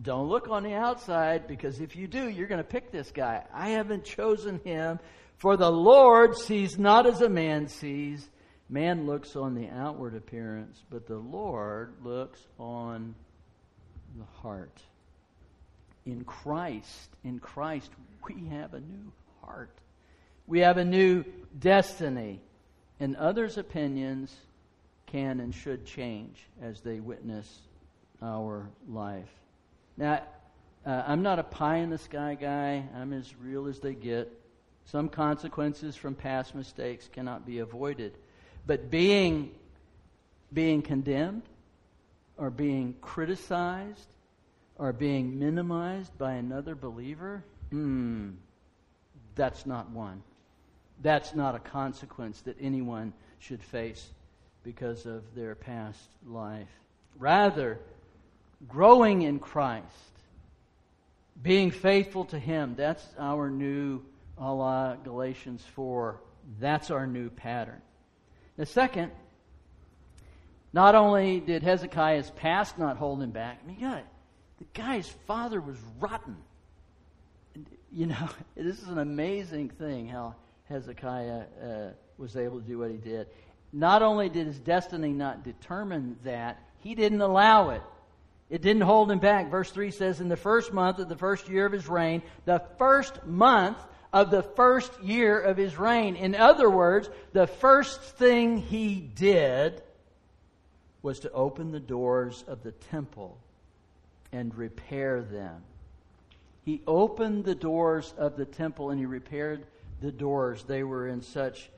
Don't 0.00 0.28
look 0.28 0.48
on 0.48 0.62
the 0.62 0.74
outside, 0.74 1.46
because 1.46 1.80
if 1.80 1.94
you 1.96 2.06
do, 2.06 2.28
you're 2.28 2.48
going 2.48 2.58
to 2.58 2.64
pick 2.64 2.90
this 2.90 3.10
guy. 3.10 3.44
I 3.52 3.70
haven't 3.70 4.04
chosen 4.04 4.60
him, 4.64 4.98
for 5.36 5.56
the 5.56 5.70
Lord 5.70 6.36
sees 6.36 6.78
not 6.78 7.06
as 7.06 7.20
a 7.20 7.28
man 7.28 7.68
sees. 7.68 8.28
Man 8.68 9.06
looks 9.06 9.36
on 9.36 9.54
the 9.54 9.68
outward 9.68 10.14
appearance, 10.14 10.82
but 10.90 11.06
the 11.06 11.18
Lord 11.18 11.92
looks 12.02 12.40
on 12.58 13.14
the 14.16 14.24
heart. 14.40 14.80
In 16.06 16.24
Christ, 16.24 17.10
in 17.24 17.38
Christ, 17.38 17.90
we 18.26 18.46
have 18.48 18.74
a 18.74 18.80
new 18.80 19.12
heart. 19.42 19.70
We 20.46 20.60
have 20.60 20.78
a 20.78 20.84
new 20.84 21.24
destiny. 21.58 22.40
And 23.00 23.16
others' 23.16 23.58
opinions 23.58 24.34
can 25.06 25.40
and 25.40 25.54
should 25.54 25.84
change 25.84 26.46
as 26.62 26.80
they 26.80 27.00
witness 27.00 27.58
our 28.22 28.68
life. 28.88 29.28
Now, 29.96 30.22
uh, 30.86 31.02
I'm 31.06 31.22
not 31.22 31.38
a 31.38 31.42
pie 31.42 31.78
in 31.78 31.90
the 31.90 31.98
sky 31.98 32.36
guy. 32.40 32.84
I'm 32.94 33.12
as 33.12 33.34
real 33.36 33.66
as 33.66 33.80
they 33.80 33.94
get. 33.94 34.30
Some 34.86 35.08
consequences 35.08 35.96
from 35.96 36.14
past 36.14 36.54
mistakes 36.54 37.08
cannot 37.12 37.46
be 37.46 37.60
avoided. 37.60 38.16
But 38.66 38.90
being, 38.90 39.50
being 40.52 40.82
condemned 40.82 41.42
or 42.36 42.50
being 42.50 42.94
criticized 43.00 44.08
or 44.76 44.92
being 44.92 45.38
minimized 45.38 46.16
by 46.18 46.34
another 46.34 46.74
believer, 46.74 47.44
hmm, 47.70 48.30
that's 49.34 49.66
not 49.66 49.90
one. 49.90 50.22
That's 51.02 51.34
not 51.34 51.54
a 51.54 51.58
consequence 51.58 52.40
that 52.42 52.56
anyone 52.60 53.12
should 53.38 53.62
face 53.62 54.08
because 54.62 55.06
of 55.06 55.22
their 55.34 55.54
past 55.54 56.08
life. 56.26 56.68
Rather, 57.18 57.78
growing 58.68 59.22
in 59.22 59.38
Christ, 59.38 59.84
being 61.42 61.70
faithful 61.70 62.24
to 62.26 62.38
Him, 62.38 62.74
that's 62.76 63.04
our 63.18 63.50
new, 63.50 64.00
a 64.38 64.52
la 64.52 64.94
Galatians 64.96 65.62
4, 65.74 66.18
that's 66.58 66.90
our 66.90 67.06
new 67.06 67.28
pattern. 67.28 67.80
The 68.56 68.66
second, 68.66 69.10
not 70.72 70.94
only 70.94 71.40
did 71.40 71.62
Hezekiah's 71.62 72.30
past 72.30 72.78
not 72.78 72.96
hold 72.96 73.22
him 73.22 73.30
back, 73.30 73.60
I 73.62 73.66
mean, 73.66 73.80
God, 73.80 74.02
the 74.58 74.66
guy's 74.72 75.08
father 75.26 75.60
was 75.60 75.76
rotten. 75.98 76.36
You 77.92 78.06
know, 78.06 78.28
this 78.56 78.80
is 78.80 78.88
an 78.88 78.98
amazing 78.98 79.70
thing 79.70 80.08
how 80.08 80.34
Hezekiah 80.68 81.42
uh, 81.62 81.88
was 82.18 82.36
able 82.36 82.60
to 82.60 82.66
do 82.66 82.78
what 82.78 82.90
he 82.90 82.96
did. 82.96 83.26
Not 83.72 84.02
only 84.02 84.28
did 84.28 84.46
his 84.46 84.58
destiny 84.58 85.12
not 85.12 85.42
determine 85.42 86.16
that, 86.24 86.58
he 86.78 86.94
didn't 86.94 87.20
allow 87.20 87.70
it. 87.70 87.82
It 88.50 88.62
didn't 88.62 88.82
hold 88.82 89.10
him 89.10 89.18
back. 89.18 89.50
Verse 89.50 89.70
3 89.70 89.90
says, 89.90 90.20
In 90.20 90.28
the 90.28 90.36
first 90.36 90.72
month 90.72 91.00
of 91.00 91.08
the 91.08 91.16
first 91.16 91.48
year 91.48 91.66
of 91.66 91.72
his 91.72 91.88
reign, 91.88 92.22
the 92.44 92.62
first 92.78 93.24
month 93.26 93.78
of 94.14 94.30
the 94.30 94.44
first 94.44 95.02
year 95.02 95.40
of 95.40 95.56
his 95.56 95.76
reign. 95.76 96.14
In 96.14 96.36
other 96.36 96.70
words, 96.70 97.10
the 97.32 97.48
first 97.48 98.00
thing 98.00 98.58
he 98.58 98.94
did 98.94 99.82
was 101.02 101.18
to 101.18 101.32
open 101.32 101.72
the 101.72 101.80
doors 101.80 102.44
of 102.46 102.62
the 102.62 102.70
temple 102.70 103.36
and 104.30 104.54
repair 104.54 105.20
them. 105.20 105.62
He 106.64 106.80
opened 106.86 107.44
the 107.44 107.56
doors 107.56 108.14
of 108.16 108.36
the 108.36 108.44
temple 108.44 108.90
and 108.90 109.00
he 109.00 109.04
repaired 109.04 109.66
the 110.00 110.12
doors. 110.12 110.62
They 110.62 110.84
were 110.84 111.08
in 111.08 111.20
such 111.20 111.68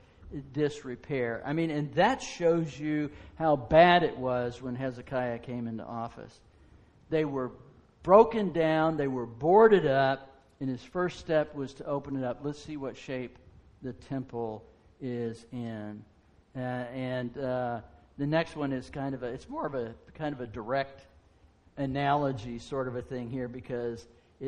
disrepair. 0.53 1.41
I 1.43 1.53
mean, 1.53 1.71
and 1.71 1.91
that 1.95 2.21
shows 2.21 2.79
you 2.79 3.09
how 3.39 3.55
bad 3.55 4.03
it 4.03 4.15
was 4.15 4.61
when 4.61 4.75
Hezekiah 4.75 5.39
came 5.39 5.67
into 5.67 5.83
office. 5.83 6.39
They 7.09 7.25
were 7.25 7.49
broken 8.03 8.51
down, 8.51 8.95
they 8.95 9.07
were 9.07 9.25
boarded 9.25 9.87
up, 9.87 10.36
and 10.59 10.69
his 10.69 10.83
first 10.83 11.19
step 11.19 11.53
was 11.53 11.73
to 11.75 11.85
open 11.85 12.15
it 12.15 12.23
up. 12.23 12.39
Let's 12.43 12.61
see 12.61 12.77
what 12.77 12.97
shape 12.97 13.37
the 13.81 13.93
temple 13.93 14.63
is 15.01 15.45
in. 15.51 16.03
Uh, 16.55 16.59
and 16.59 17.37
uh, 17.37 17.81
the 18.17 18.25
next 18.25 18.55
one 18.55 18.73
is 18.73 18.89
kind 18.89 19.13
of 19.13 19.23
a, 19.23 19.27
it's 19.27 19.47
more 19.47 19.67
of 19.67 19.75
a 19.75 19.93
kind 20.15 20.33
of 20.33 20.41
a 20.41 20.47
direct 20.47 21.05
analogy 21.77 22.57
sort 22.57 22.87
of 22.87 22.95
a 22.95 23.01
thing 23.01 23.29
here 23.29 23.47
because 23.47 24.07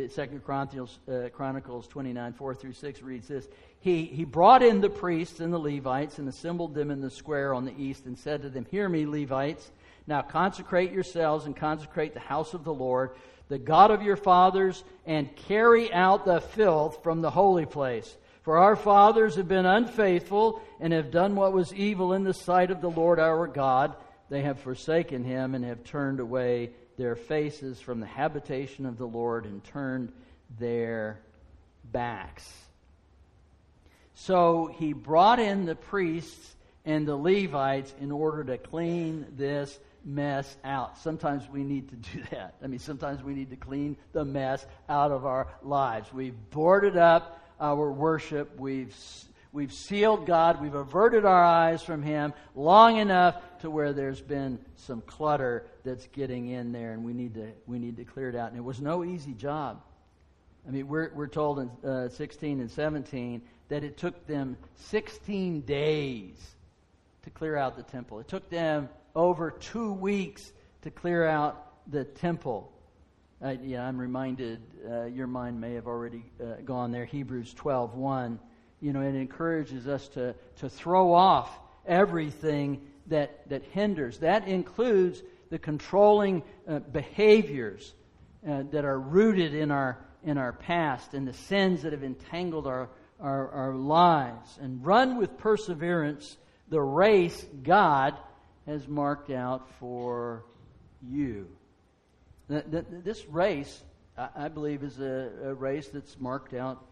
Second 0.09 0.43
Chronicles, 0.43 0.99
uh, 1.11 1.29
Chronicles 1.33 1.87
29, 1.87 2.33
4 2.33 2.55
through 2.55 2.73
6 2.73 3.01
reads 3.01 3.27
this. 3.27 3.47
He, 3.79 4.05
he 4.05 4.23
brought 4.23 4.61
in 4.61 4.81
the 4.81 4.89
priests 4.89 5.39
and 5.39 5.51
the 5.51 5.57
Levites 5.57 6.19
and 6.19 6.29
assembled 6.29 6.75
them 6.75 6.91
in 6.91 7.01
the 7.01 7.09
square 7.09 7.53
on 7.53 7.65
the 7.65 7.73
east 7.75 8.05
and 8.05 8.17
said 8.17 8.43
to 8.43 8.49
them, 8.49 8.65
Hear 8.69 8.87
me, 8.87 9.05
Levites. 9.07 9.71
Now 10.09 10.21
consecrate 10.23 10.91
yourselves 10.91 11.45
and 11.45 11.55
consecrate 11.55 12.13
the 12.13 12.19
house 12.19 12.53
of 12.53 12.65
the 12.65 12.73
Lord 12.73 13.11
the 13.49 13.57
God 13.57 13.89
of 13.91 14.03
your 14.03 14.15
fathers, 14.15 14.83
and 15.05 15.35
carry 15.35 15.91
out 15.91 16.23
the 16.23 16.39
filth 16.39 17.03
from 17.03 17.21
the 17.21 17.31
holy 17.31 17.65
place. 17.65 18.15
For 18.43 18.59
our 18.59 18.75
fathers 18.75 19.35
have 19.35 19.47
been 19.47 19.65
unfaithful 19.65 20.61
and 20.79 20.93
have 20.93 21.11
done 21.11 21.35
what 21.35 21.51
was 21.51 21.73
evil 21.73 22.13
in 22.13 22.23
the 22.23 22.33
sight 22.33 22.71
of 22.71 22.79
the 22.79 22.89
Lord 22.89 23.19
our 23.19 23.47
God. 23.47 23.95
They 24.29 24.43
have 24.43 24.59
forsaken 24.59 25.23
him 25.23 25.55
and 25.55 25.65
have 25.65 25.83
turned 25.83 26.19
away 26.19 26.69
their 26.97 27.15
faces 27.15 27.81
from 27.81 27.99
the 27.99 28.05
habitation 28.05 28.85
of 28.85 28.97
the 28.97 29.07
Lord 29.07 29.45
and 29.45 29.63
turned 29.63 30.11
their 30.59 31.19
backs. 31.91 32.47
So 34.13 34.71
he 34.77 34.93
brought 34.93 35.39
in 35.39 35.65
the 35.65 35.75
priests 35.75 36.55
and 36.85 37.07
the 37.07 37.15
Levites 37.15 37.93
in 37.99 38.11
order 38.11 38.43
to 38.43 38.57
clean 38.57 39.25
this 39.35 39.79
mess 40.03 40.57
out. 40.63 40.97
Sometimes 40.97 41.47
we 41.49 41.63
need 41.63 41.89
to 41.89 41.95
do 41.95 42.23
that. 42.31 42.55
I 42.63 42.67
mean, 42.67 42.79
sometimes 42.79 43.23
we 43.23 43.33
need 43.33 43.49
to 43.49 43.55
clean 43.55 43.97
the 44.11 44.25
mess 44.25 44.65
out 44.87 45.11
of 45.11 45.25
our 45.25 45.47
lives. 45.63 46.11
We've 46.13 46.35
boarded 46.51 46.97
up 46.97 47.39
our 47.59 47.91
worship. 47.91 48.57
We've 48.57 48.95
We've 49.51 49.73
sealed 49.73 50.27
God. 50.27 50.61
We've 50.61 50.75
averted 50.75 51.25
our 51.25 51.43
eyes 51.43 51.81
from 51.81 52.03
Him 52.03 52.33
long 52.55 52.97
enough 52.97 53.35
to 53.61 53.71
where 53.71 53.93
there's 53.93 54.21
been 54.21 54.59
some 54.75 55.01
clutter 55.01 55.65
that's 55.83 56.05
getting 56.07 56.49
in 56.49 56.71
there, 56.71 56.93
and 56.93 57.03
we 57.03 57.13
need 57.13 57.33
to 57.33 57.51
we 57.65 57.79
need 57.79 57.97
to 57.97 58.03
clear 58.03 58.29
it 58.29 58.35
out. 58.35 58.49
And 58.49 58.57
it 58.57 58.63
was 58.63 58.79
no 58.79 59.03
easy 59.03 59.33
job. 59.33 59.81
I 60.67 60.71
mean, 60.71 60.87
we're 60.87 61.11
we're 61.15 61.27
told 61.27 61.59
in 61.59 61.89
uh, 61.89 62.09
16 62.09 62.59
and 62.59 62.69
17 62.69 63.41
that 63.69 63.83
it 63.83 63.97
took 63.97 64.27
them 64.27 64.55
16 64.75 65.61
days 65.61 66.35
to 67.23 67.31
clear 67.31 67.55
out 67.55 67.75
the 67.75 67.83
temple. 67.83 68.19
It 68.19 68.27
took 68.27 68.49
them 68.51 68.87
over 69.19 69.51
two 69.51 69.91
weeks 69.91 70.51
to 70.81 70.89
clear 70.89 71.25
out 71.25 71.73
the 71.91 72.05
temple. 72.05 72.71
Uh, 73.43 73.55
yeah, 73.61 73.85
I'm 73.85 73.99
reminded, 73.99 74.61
uh, 74.89 75.05
your 75.05 75.27
mind 75.27 75.59
may 75.59 75.73
have 75.73 75.87
already 75.87 76.23
uh, 76.41 76.61
gone 76.63 76.91
there. 76.91 77.05
Hebrews 77.05 77.53
12 77.53 77.95
1. 77.95 78.39
You 78.81 78.93
know, 78.93 79.01
it 79.01 79.15
encourages 79.15 79.87
us 79.87 80.07
to, 80.09 80.35
to 80.59 80.69
throw 80.69 81.13
off 81.13 81.49
everything 81.85 82.81
that, 83.07 83.49
that 83.49 83.63
hinders. 83.63 84.19
That 84.19 84.47
includes 84.47 85.21
the 85.49 85.59
controlling 85.59 86.43
uh, 86.65 86.79
behaviors 86.79 87.93
uh, 88.49 88.63
that 88.71 88.85
are 88.85 88.99
rooted 88.99 89.53
in 89.53 89.69
our, 89.69 89.97
in 90.23 90.37
our 90.37 90.53
past 90.53 91.13
and 91.13 91.27
the 91.27 91.33
sins 91.33 91.81
that 91.81 91.91
have 91.91 92.05
entangled 92.05 92.67
our, 92.67 92.89
our, 93.19 93.49
our 93.49 93.75
lives. 93.75 94.57
And 94.61 94.85
run 94.85 95.17
with 95.17 95.37
perseverance 95.37 96.37
the 96.69 96.81
race 96.81 97.45
God 97.63 98.17
has 98.69 98.87
marked 98.87 99.31
out 99.31 99.67
for 99.79 100.45
you. 101.01 101.47
This 102.47 103.25
race, 103.25 103.83
I 104.15 104.47
believe, 104.47 104.83
is 104.83 104.99
a 104.99 105.55
race 105.57 105.87
that's 105.87 106.19
marked 106.19 106.53
out 106.53 106.85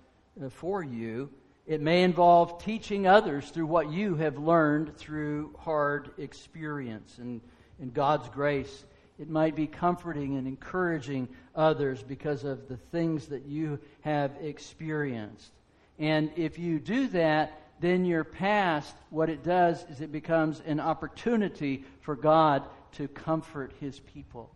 uh, 0.44 0.50
for 0.50 0.84
you. 0.84 1.30
It 1.68 1.80
may 1.82 2.02
involve 2.02 2.64
teaching 2.64 3.06
others 3.06 3.52
through 3.52 3.68
what 3.68 3.92
you 3.92 4.16
have 4.16 4.40
learned 4.40 4.98
through 4.98 5.56
hard 5.60 6.10
experience 6.18 7.20
and, 7.20 7.42
and 7.80 7.94
God's 7.94 8.28
grace. 8.30 8.86
It 9.20 9.30
might 9.30 9.56
be 9.56 9.68
comforting 9.68 10.36
and 10.36 10.48
encouraging 10.48 11.30
others 11.56 12.02
because 12.02 12.44
of 12.44 12.68
the 12.68 12.78
things 12.78 13.28
that 13.28 13.46
you 13.46 13.80
have 14.02 14.32
experienced. 14.42 15.52
And 16.00 16.32
if 16.38 16.58
you 16.58 16.80
do 16.80 17.08
that, 17.10 17.67
then 17.80 18.06
your 18.06 18.24
past, 18.24 18.96
what 19.10 19.30
it 19.30 19.44
does 19.44 19.86
is 19.90 20.02
it 20.02 20.12
becomes 20.12 20.62
an 20.66 20.80
opportunity 20.80 21.86
for 22.02 22.16
God 22.16 22.64
to 22.94 23.08
comfort 23.08 23.74
his 23.80 24.00
people. 24.00 24.52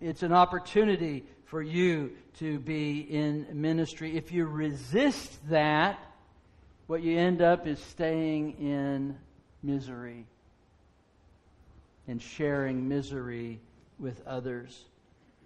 It's 0.00 0.22
an 0.22 0.32
opportunity 0.32 1.24
for 1.46 1.62
you 1.62 2.12
to 2.38 2.58
be 2.58 3.00
in 3.00 3.46
ministry. 3.52 4.16
If 4.16 4.32
you 4.32 4.46
resist 4.46 5.48
that, 5.48 5.98
what 6.86 7.02
you 7.02 7.18
end 7.18 7.42
up 7.42 7.66
is 7.66 7.78
staying 7.78 8.58
in 8.58 9.16
misery 9.62 10.26
and 12.06 12.20
sharing 12.20 12.88
misery 12.88 13.60
with 13.98 14.26
others. 14.26 14.84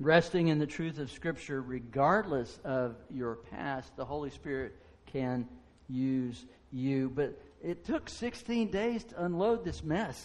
Resting 0.01 0.49
in 0.49 0.59
the 0.59 0.67
truth 0.67 0.99
of 0.99 1.11
Scripture, 1.11 1.61
regardless 1.61 2.59
of 2.65 2.97
your 3.11 3.37
past, 3.37 3.97
the 3.97 4.05
Holy 4.05 4.31
Spirit 4.31 4.75
can 5.07 5.49
use 5.89 6.45
you. 6.73 7.11
But 7.15 7.41
it 7.63 7.85
took 7.85 8.09
16 8.09 8.71
days 8.71 9.05
to 9.05 9.25
unload 9.25 9.65
this 9.65 9.83
mess 9.83 10.25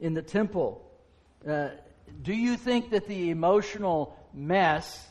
in 0.00 0.14
the 0.14 0.22
temple. 0.22 0.84
Uh, 1.46 1.68
do 2.22 2.34
you 2.34 2.56
think 2.56 2.90
that 2.90 3.06
the 3.06 3.30
emotional 3.30 4.16
mess 4.32 5.06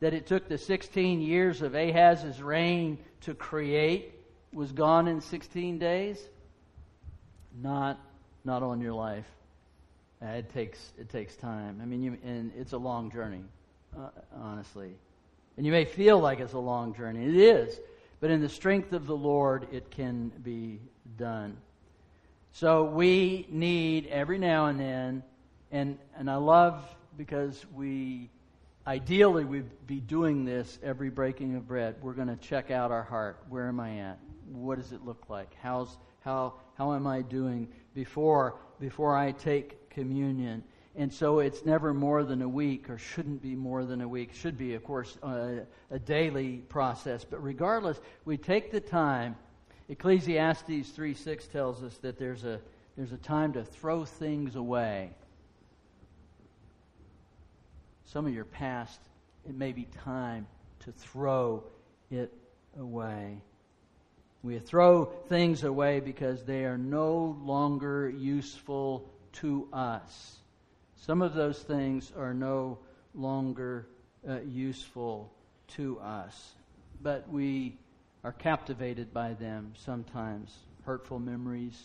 that 0.00 0.14
it 0.14 0.26
took 0.26 0.48
the 0.48 0.58
16 0.58 1.20
years 1.20 1.62
of 1.62 1.74
Ahaz's 1.74 2.40
reign 2.40 2.98
to 3.22 3.34
create 3.34 4.14
was 4.52 4.72
gone 4.72 5.08
in 5.08 5.20
16 5.20 5.78
days? 5.78 6.18
Not, 7.60 7.98
not 8.44 8.62
on 8.62 8.80
your 8.80 8.92
life. 8.94 9.26
Uh, 10.20 10.26
it 10.26 10.52
takes 10.52 10.92
it 10.98 11.08
takes 11.10 11.36
time. 11.36 11.78
I 11.80 11.84
mean, 11.84 12.02
you, 12.02 12.18
and 12.24 12.50
it's 12.58 12.72
a 12.72 12.78
long 12.78 13.10
journey, 13.10 13.42
uh, 13.96 14.08
honestly. 14.34 14.90
And 15.56 15.64
you 15.64 15.70
may 15.70 15.84
feel 15.84 16.18
like 16.18 16.40
it's 16.40 16.54
a 16.54 16.58
long 16.58 16.94
journey. 16.94 17.24
It 17.24 17.36
is, 17.36 17.78
but 18.20 18.30
in 18.30 18.40
the 18.40 18.48
strength 18.48 18.92
of 18.92 19.06
the 19.06 19.16
Lord, 19.16 19.68
it 19.72 19.90
can 19.90 20.30
be 20.42 20.80
done. 21.16 21.56
So 22.52 22.84
we 22.84 23.46
need 23.50 24.06
every 24.08 24.38
now 24.38 24.66
and 24.66 24.80
then, 24.80 25.22
and, 25.70 25.98
and 26.16 26.30
I 26.30 26.36
love 26.36 26.82
because 27.16 27.64
we 27.74 28.30
ideally 28.86 29.44
we'd 29.44 29.86
be 29.86 30.00
doing 30.00 30.44
this 30.44 30.78
every 30.82 31.10
breaking 31.10 31.54
of 31.56 31.68
bread. 31.68 31.96
We're 32.00 32.14
going 32.14 32.28
to 32.28 32.36
check 32.36 32.70
out 32.70 32.90
our 32.90 33.02
heart. 33.02 33.38
Where 33.48 33.68
am 33.68 33.78
I 33.80 33.98
at? 33.98 34.18
What 34.50 34.78
does 34.78 34.92
it 34.92 35.04
look 35.04 35.28
like? 35.28 35.54
How's, 35.62 35.98
how, 36.20 36.54
how 36.74 36.94
am 36.94 37.06
I 37.06 37.20
doing 37.22 37.68
before, 37.94 38.56
before 38.80 39.14
I 39.14 39.32
take 39.32 39.90
communion? 39.90 40.64
And 40.98 41.12
so 41.12 41.38
it's 41.38 41.64
never 41.64 41.94
more 41.94 42.24
than 42.24 42.42
a 42.42 42.48
week, 42.48 42.90
or 42.90 42.98
shouldn't 42.98 43.40
be 43.40 43.54
more 43.54 43.84
than 43.84 44.00
a 44.00 44.08
week. 44.08 44.34
Should 44.34 44.58
be, 44.58 44.74
of 44.74 44.82
course, 44.82 45.16
a, 45.22 45.60
a 45.92 45.98
daily 46.00 46.56
process. 46.56 47.24
But 47.24 47.40
regardless, 47.40 48.00
we 48.24 48.36
take 48.36 48.72
the 48.72 48.80
time. 48.80 49.36
Ecclesiastes 49.88 50.88
3 50.88 51.14
6 51.14 51.46
tells 51.46 51.84
us 51.84 51.96
that 51.98 52.18
there's 52.18 52.42
a, 52.42 52.60
there's 52.96 53.12
a 53.12 53.16
time 53.16 53.52
to 53.52 53.64
throw 53.64 54.04
things 54.04 54.56
away. 54.56 55.12
Some 58.06 58.26
of 58.26 58.34
your 58.34 58.44
past, 58.44 58.98
it 59.48 59.54
may 59.54 59.70
be 59.70 59.86
time 60.04 60.48
to 60.80 60.90
throw 60.90 61.62
it 62.10 62.34
away. 62.76 63.40
We 64.42 64.58
throw 64.58 65.04
things 65.28 65.62
away 65.62 66.00
because 66.00 66.42
they 66.42 66.64
are 66.64 66.78
no 66.78 67.38
longer 67.40 68.10
useful 68.10 69.08
to 69.34 69.68
us. 69.72 70.38
Some 71.00 71.22
of 71.22 71.34
those 71.34 71.58
things 71.60 72.12
are 72.16 72.34
no 72.34 72.78
longer 73.14 73.86
uh, 74.28 74.40
useful 74.40 75.32
to 75.76 75.98
us, 76.00 76.52
but 77.02 77.28
we 77.28 77.78
are 78.24 78.32
captivated 78.32 79.12
by 79.12 79.34
them 79.34 79.72
sometimes. 79.76 80.54
Hurtful 80.84 81.18
memories, 81.18 81.80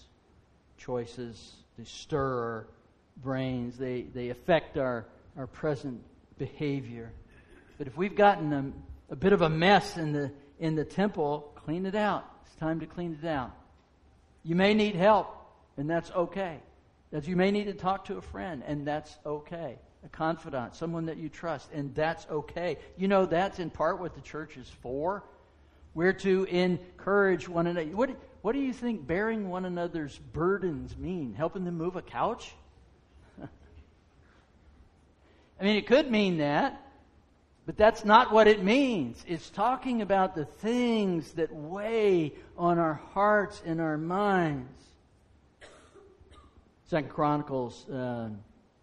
choices, 0.78 1.54
they 1.78 1.84
stir 1.84 2.40
our 2.40 2.68
brains, 3.18 3.78
they, 3.78 4.04
they 4.14 4.30
affect 4.30 4.78
our 4.78 5.06
our 5.38 5.48
present 5.48 6.02
behavior. 6.38 7.12
But 7.78 7.88
if 7.88 7.98
we've 7.98 8.16
gotten 8.16 8.54
a, 8.54 9.14
a 9.14 9.16
bit 9.16 9.34
of 9.34 9.42
a 9.42 9.50
mess 9.50 9.98
in 9.98 10.14
the, 10.14 10.32
in 10.60 10.76
the 10.76 10.86
temple, 10.86 11.52
clean 11.56 11.86
it 11.86 11.96
out. 11.96 12.26
It's 12.46 12.56
time 12.56 12.80
to 12.82 12.86
clean 12.86 13.18
it 13.22 13.28
out. 13.28 13.52
You 14.44 14.56
may 14.56 14.74
need 14.74 14.96
help, 14.96 15.36
and 15.78 15.90
that's 15.90 16.12
okay. 16.12 16.60
That 17.14 17.28
you 17.28 17.36
may 17.36 17.52
need 17.52 17.66
to 17.66 17.76
talk 17.76 18.06
to 18.06 18.18
a 18.18 18.22
friend, 18.24 18.64
and 18.66 18.88
that's 18.88 19.16
okay. 19.24 19.78
A 20.04 20.10
confidant, 20.10 20.76
someone 20.76 21.06
that 21.06 21.18
you 21.18 21.30
trust, 21.30 21.70
and 21.72 21.94
that's 21.94 22.26
okay. 22.28 22.80
You 22.98 23.08
know, 23.08 23.28
that's 23.28 23.60
in 23.60 23.70
part 23.70 24.00
what 24.00 24.16
the 24.16 24.22
church 24.22 24.58
is 24.58 24.68
for. 24.82 25.24
We're 25.94 26.14
to 26.14 26.46
encourage 26.46 27.48
one 27.48 27.68
another. 27.68 27.86
What, 27.92 28.10
what 28.42 28.54
do 28.54 28.60
you 28.60 28.74
think 28.74 29.06
bearing 29.06 29.48
one 29.48 29.64
another's 29.64 30.18
burdens 30.18 30.98
mean? 30.98 31.36
Helping 31.36 31.66
them 31.66 31.78
move 31.78 31.98
a 31.98 32.02
couch? 32.02 32.52
I 33.40 33.48
mean, 35.64 35.76
it 35.76 35.86
could 35.86 36.10
mean 36.10 36.40
that, 36.40 36.82
but 37.68 37.78
that's 37.78 38.04
not 38.04 38.34
what 38.34 38.48
it 38.48 38.64
means. 38.64 39.24
It's 39.28 39.52
talking 39.52 40.02
about 40.02 40.34
the 40.34 40.46
things 40.46 41.34
that 41.34 41.54
weigh 41.54 42.34
on 42.58 42.80
our 42.80 43.00
hearts 43.14 43.62
and 43.64 43.80
our 43.80 44.00
minds. 44.00 44.93
Second 46.86 47.10
Chronicles 47.10 47.90
uh, 47.90 48.30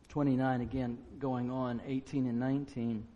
29, 0.08 0.60
again, 0.62 0.98
going 1.18 1.50
on, 1.50 1.82
18 1.86 2.26
and 2.26 2.40
19. 2.40 3.06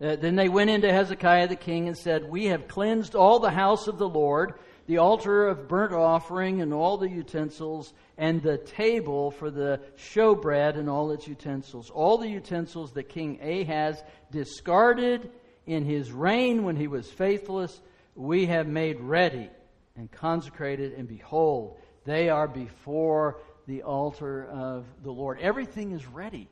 Uh, 0.00 0.16
then 0.16 0.36
they 0.36 0.48
went 0.48 0.70
into 0.70 0.92
Hezekiah 0.92 1.48
the 1.48 1.56
king 1.56 1.88
and 1.88 1.96
said, 1.96 2.28
We 2.28 2.46
have 2.46 2.68
cleansed 2.68 3.14
all 3.14 3.38
the 3.38 3.50
house 3.50 3.86
of 3.88 3.98
the 3.98 4.08
Lord, 4.08 4.54
the 4.86 4.98
altar 4.98 5.48
of 5.48 5.68
burnt 5.68 5.92
offering 5.92 6.62
and 6.62 6.72
all 6.72 6.98
the 6.98 7.08
utensils, 7.08 7.92
and 8.16 8.42
the 8.42 8.58
table 8.58 9.30
for 9.30 9.50
the 9.50 9.80
showbread 9.96 10.78
and 10.78 10.88
all 10.88 11.10
its 11.10 11.26
utensils. 11.26 11.90
All 11.90 12.18
the 12.18 12.28
utensils 12.28 12.92
that 12.92 13.08
King 13.08 13.40
Ahaz 13.40 14.02
discarded 14.30 15.30
in 15.66 15.84
his 15.84 16.12
reign 16.12 16.64
when 16.64 16.76
he 16.76 16.86
was 16.86 17.10
faithless, 17.10 17.80
we 18.14 18.46
have 18.46 18.68
made 18.68 19.00
ready 19.00 19.50
and 19.96 20.10
consecrated, 20.10 20.92
and 20.92 21.08
behold, 21.08 21.78
they 22.04 22.28
are 22.28 22.48
before 22.48 23.40
the 23.66 23.82
altar 23.82 24.46
of 24.46 24.84
the 25.02 25.10
Lord. 25.10 25.38
Everything 25.40 25.92
is 25.92 26.06
ready. 26.06 26.48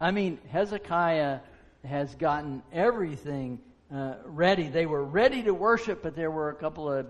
I 0.00 0.10
mean, 0.10 0.38
Hezekiah 0.50 1.40
has 1.84 2.14
gotten 2.14 2.62
everything 2.72 3.60
uh, 3.94 4.14
ready. 4.24 4.68
They 4.68 4.86
were 4.86 5.04
ready 5.04 5.42
to 5.42 5.52
worship, 5.52 6.02
but 6.02 6.16
there 6.16 6.30
were 6.30 6.48
a 6.48 6.54
couple 6.54 6.90
of 6.90 7.06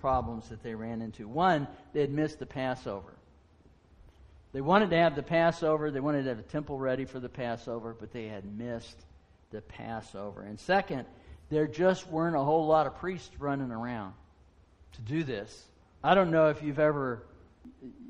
problems 0.00 0.48
that 0.48 0.62
they 0.62 0.74
ran 0.74 1.00
into. 1.00 1.28
One, 1.28 1.68
they 1.92 2.00
had 2.00 2.10
missed 2.10 2.38
the 2.38 2.46
Passover. 2.46 3.14
They 4.52 4.60
wanted 4.60 4.90
to 4.90 4.96
have 4.96 5.16
the 5.16 5.22
Passover, 5.22 5.90
they 5.90 6.00
wanted 6.00 6.24
to 6.24 6.28
have 6.30 6.36
the 6.36 6.42
temple 6.42 6.78
ready 6.78 7.06
for 7.06 7.20
the 7.20 7.28
Passover, 7.28 7.96
but 7.98 8.12
they 8.12 8.26
had 8.26 8.44
missed 8.44 8.98
the 9.50 9.62
Passover. 9.62 10.42
And 10.42 10.60
second, 10.60 11.06
there 11.48 11.66
just 11.66 12.06
weren't 12.08 12.36
a 12.36 12.42
whole 12.42 12.66
lot 12.66 12.86
of 12.86 12.98
priests 12.98 13.30
running 13.38 13.70
around 13.70 14.12
to 14.92 15.00
do 15.02 15.22
this. 15.22 15.66
I 16.04 16.14
don't 16.14 16.30
know 16.30 16.48
if 16.48 16.62
you've 16.62 16.78
ever 16.78 17.22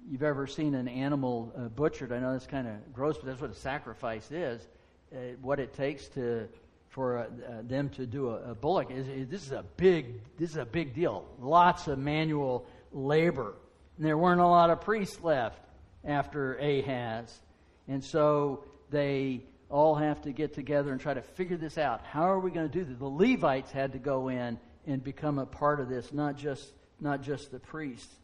you've 0.08 0.22
ever 0.22 0.46
seen 0.46 0.74
an 0.74 0.88
animal 0.88 1.52
uh, 1.56 1.68
butchered. 1.68 2.12
I 2.12 2.18
know 2.18 2.32
that's 2.32 2.46
kind 2.46 2.66
of 2.66 2.92
gross, 2.92 3.16
but 3.16 3.26
that's 3.26 3.40
what 3.40 3.50
a 3.50 3.54
sacrifice 3.54 4.30
is. 4.30 4.66
Uh, 5.12 5.36
what 5.40 5.60
it 5.60 5.74
takes 5.74 6.08
to 6.08 6.48
for 6.88 7.18
uh, 7.18 7.22
uh 7.22 7.62
them 7.62 7.88
to 7.88 8.04
do 8.06 8.28
a, 8.28 8.50
a 8.50 8.54
bullock 8.54 8.90
is, 8.90 9.08
is, 9.08 9.28
this 9.28 9.46
is 9.46 9.52
a 9.52 9.64
big 9.76 10.20
this 10.38 10.50
is 10.50 10.56
a 10.56 10.64
big 10.64 10.94
deal. 10.94 11.26
Lots 11.40 11.88
of 11.88 11.98
manual 11.98 12.66
labor, 12.92 13.54
and 13.96 14.06
there 14.06 14.18
weren't 14.18 14.40
a 14.40 14.46
lot 14.46 14.70
of 14.70 14.80
priests 14.80 15.22
left 15.22 15.58
after 16.04 16.54
Ahaz, 16.56 17.40
and 17.88 18.02
so 18.02 18.64
they 18.90 19.42
all 19.70 19.94
have 19.94 20.20
to 20.22 20.32
get 20.32 20.52
together 20.52 20.92
and 20.92 21.00
try 21.00 21.14
to 21.14 21.22
figure 21.22 21.56
this 21.56 21.78
out. 21.78 22.02
How 22.04 22.30
are 22.30 22.38
we 22.38 22.50
going 22.50 22.68
to 22.68 22.72
do 22.72 22.84
this? 22.84 22.98
The 22.98 23.06
Levites 23.06 23.70
had 23.70 23.92
to 23.92 23.98
go 23.98 24.28
in 24.28 24.58
and 24.86 25.02
become 25.02 25.38
a 25.38 25.46
part 25.46 25.80
of 25.80 25.88
this, 25.88 26.12
not 26.12 26.36
just 26.36 26.72
not 27.00 27.22
just 27.22 27.50
the 27.50 27.58
priests. 27.58 28.14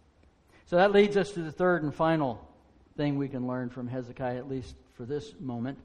So 0.69 0.77
that 0.77 0.93
leads 0.93 1.17
us 1.17 1.33
to 1.33 1.41
the 1.41 1.51
third 1.51 1.83
and 1.83 1.95
final 1.95 2.47
thing 2.95 3.17
we 3.17 3.29
can 3.29 3.47
learn 3.47 3.71
from 3.71 3.89
Hezekiah, 3.89 4.37
at 4.37 4.51
least 4.51 4.75
for 4.99 5.07
this 5.07 5.33
moment. 5.41 5.79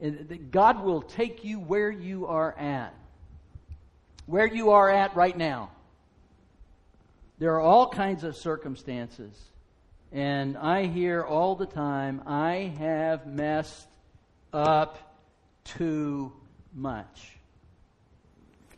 that 0.00 0.50
God 0.50 0.84
will 0.84 1.00
take 1.00 1.44
you 1.44 1.58
where 1.58 1.90
you 1.90 2.26
are 2.26 2.52
at. 2.58 2.94
Where 4.26 4.46
you 4.46 4.70
are 4.72 4.90
at 4.90 5.16
right 5.16 5.36
now. 5.36 5.70
There 7.38 7.54
are 7.54 7.60
all 7.60 7.88
kinds 7.88 8.22
of 8.22 8.36
circumstances. 8.36 9.32
And 10.12 10.58
I 10.58 10.84
hear 10.84 11.22
all 11.22 11.54
the 11.54 11.66
time, 11.66 12.22
I 12.26 12.74
have 12.78 13.26
messed 13.26 13.88
up 14.52 15.16
too 15.64 16.34
much. 16.74 17.38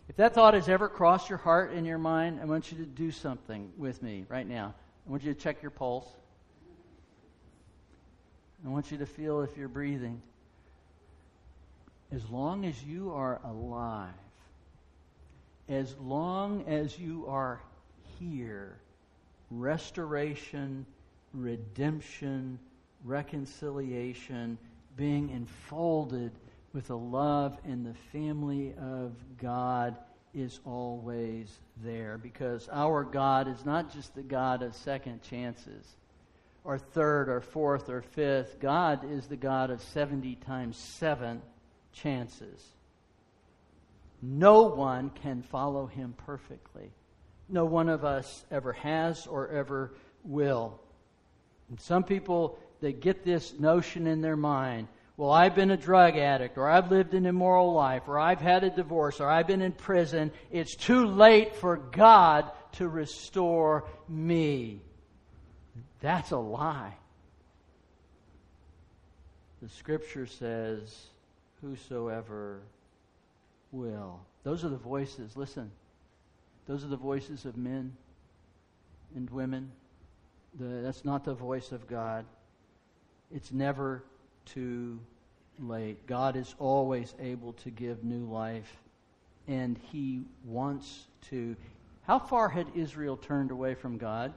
If 0.08 0.16
that 0.16 0.32
thought 0.32 0.54
has 0.54 0.68
ever 0.68 0.88
crossed 0.88 1.28
your 1.28 1.38
heart 1.38 1.72
and 1.72 1.84
your 1.84 1.98
mind, 1.98 2.38
I 2.40 2.44
want 2.44 2.70
you 2.70 2.78
to 2.78 2.86
do 2.86 3.10
something 3.10 3.72
with 3.76 4.00
me 4.00 4.26
right 4.28 4.46
now. 4.46 4.74
I 5.06 5.10
want 5.10 5.22
you 5.22 5.32
to 5.32 5.40
check 5.40 5.62
your 5.62 5.70
pulse. 5.70 6.08
I 8.64 8.68
want 8.68 8.92
you 8.92 8.98
to 8.98 9.06
feel 9.06 9.40
if 9.42 9.56
you're 9.56 9.68
breathing. 9.68 10.20
As 12.12 12.28
long 12.28 12.66
as 12.66 12.82
you 12.84 13.12
are 13.12 13.40
alive, 13.44 14.10
as 15.68 15.94
long 16.00 16.64
as 16.66 16.98
you 16.98 17.26
are 17.28 17.60
here, 18.18 18.76
restoration, 19.50 20.84
redemption, 21.32 22.58
reconciliation, 23.04 24.58
being 24.96 25.30
enfolded 25.30 26.32
with 26.72 26.88
the 26.88 26.98
love 26.98 27.56
and 27.64 27.86
the 27.86 27.94
family 28.12 28.74
of 28.80 29.12
God 29.40 29.96
is 30.34 30.60
always 30.64 31.58
there 31.82 32.18
because 32.18 32.68
our 32.72 33.04
God 33.04 33.48
is 33.48 33.64
not 33.64 33.92
just 33.92 34.14
the 34.14 34.22
God 34.22 34.62
of 34.62 34.74
second 34.74 35.22
chances 35.22 35.96
or 36.64 36.78
third 36.78 37.28
or 37.28 37.40
fourth 37.40 37.88
or 37.88 38.02
fifth. 38.02 38.60
God 38.60 39.10
is 39.10 39.26
the 39.26 39.36
God 39.36 39.70
of 39.70 39.82
70 39.82 40.36
times 40.36 40.76
7 40.76 41.40
chances. 41.92 42.64
No 44.22 44.62
one 44.62 45.10
can 45.10 45.42
follow 45.42 45.86
him 45.86 46.14
perfectly. 46.26 46.90
No 47.48 47.64
one 47.64 47.88
of 47.88 48.04
us 48.04 48.44
ever 48.50 48.72
has 48.74 49.26
or 49.26 49.48
ever 49.48 49.92
will. 50.24 50.78
And 51.68 51.80
some 51.80 52.04
people, 52.04 52.58
they 52.80 52.92
get 52.92 53.24
this 53.24 53.58
notion 53.58 54.06
in 54.06 54.20
their 54.20 54.36
mind 54.36 54.88
well, 55.20 55.32
I've 55.32 55.54
been 55.54 55.70
a 55.70 55.76
drug 55.76 56.16
addict, 56.16 56.56
or 56.56 56.66
I've 56.66 56.90
lived 56.90 57.12
an 57.12 57.26
immoral 57.26 57.74
life, 57.74 58.04
or 58.08 58.18
I've 58.18 58.40
had 58.40 58.64
a 58.64 58.70
divorce, 58.70 59.20
or 59.20 59.28
I've 59.28 59.46
been 59.46 59.60
in 59.60 59.72
prison. 59.72 60.32
It's 60.50 60.74
too 60.74 61.04
late 61.04 61.56
for 61.56 61.76
God 61.76 62.50
to 62.76 62.88
restore 62.88 63.86
me. 64.08 64.80
That's 66.00 66.30
a 66.30 66.38
lie. 66.38 66.94
The 69.60 69.68
scripture 69.68 70.24
says, 70.24 71.08
Whosoever 71.60 72.62
will. 73.72 74.20
Those 74.42 74.64
are 74.64 74.70
the 74.70 74.78
voices, 74.78 75.36
listen. 75.36 75.70
Those 76.66 76.82
are 76.82 76.88
the 76.88 76.96
voices 76.96 77.44
of 77.44 77.58
men 77.58 77.94
and 79.14 79.28
women. 79.28 79.70
The, 80.58 80.80
that's 80.80 81.04
not 81.04 81.26
the 81.26 81.34
voice 81.34 81.72
of 81.72 81.86
God. 81.86 82.24
It's 83.30 83.52
never 83.52 84.02
too 84.46 84.98
late. 85.58 86.06
God 86.06 86.36
is 86.36 86.54
always 86.58 87.14
able 87.20 87.52
to 87.54 87.70
give 87.70 88.04
new 88.04 88.24
life, 88.24 88.76
and 89.46 89.78
He 89.90 90.22
wants 90.44 91.06
to. 91.30 91.56
How 92.02 92.18
far 92.18 92.48
had 92.48 92.66
Israel 92.74 93.16
turned 93.16 93.50
away 93.50 93.74
from 93.74 93.98
God? 93.98 94.32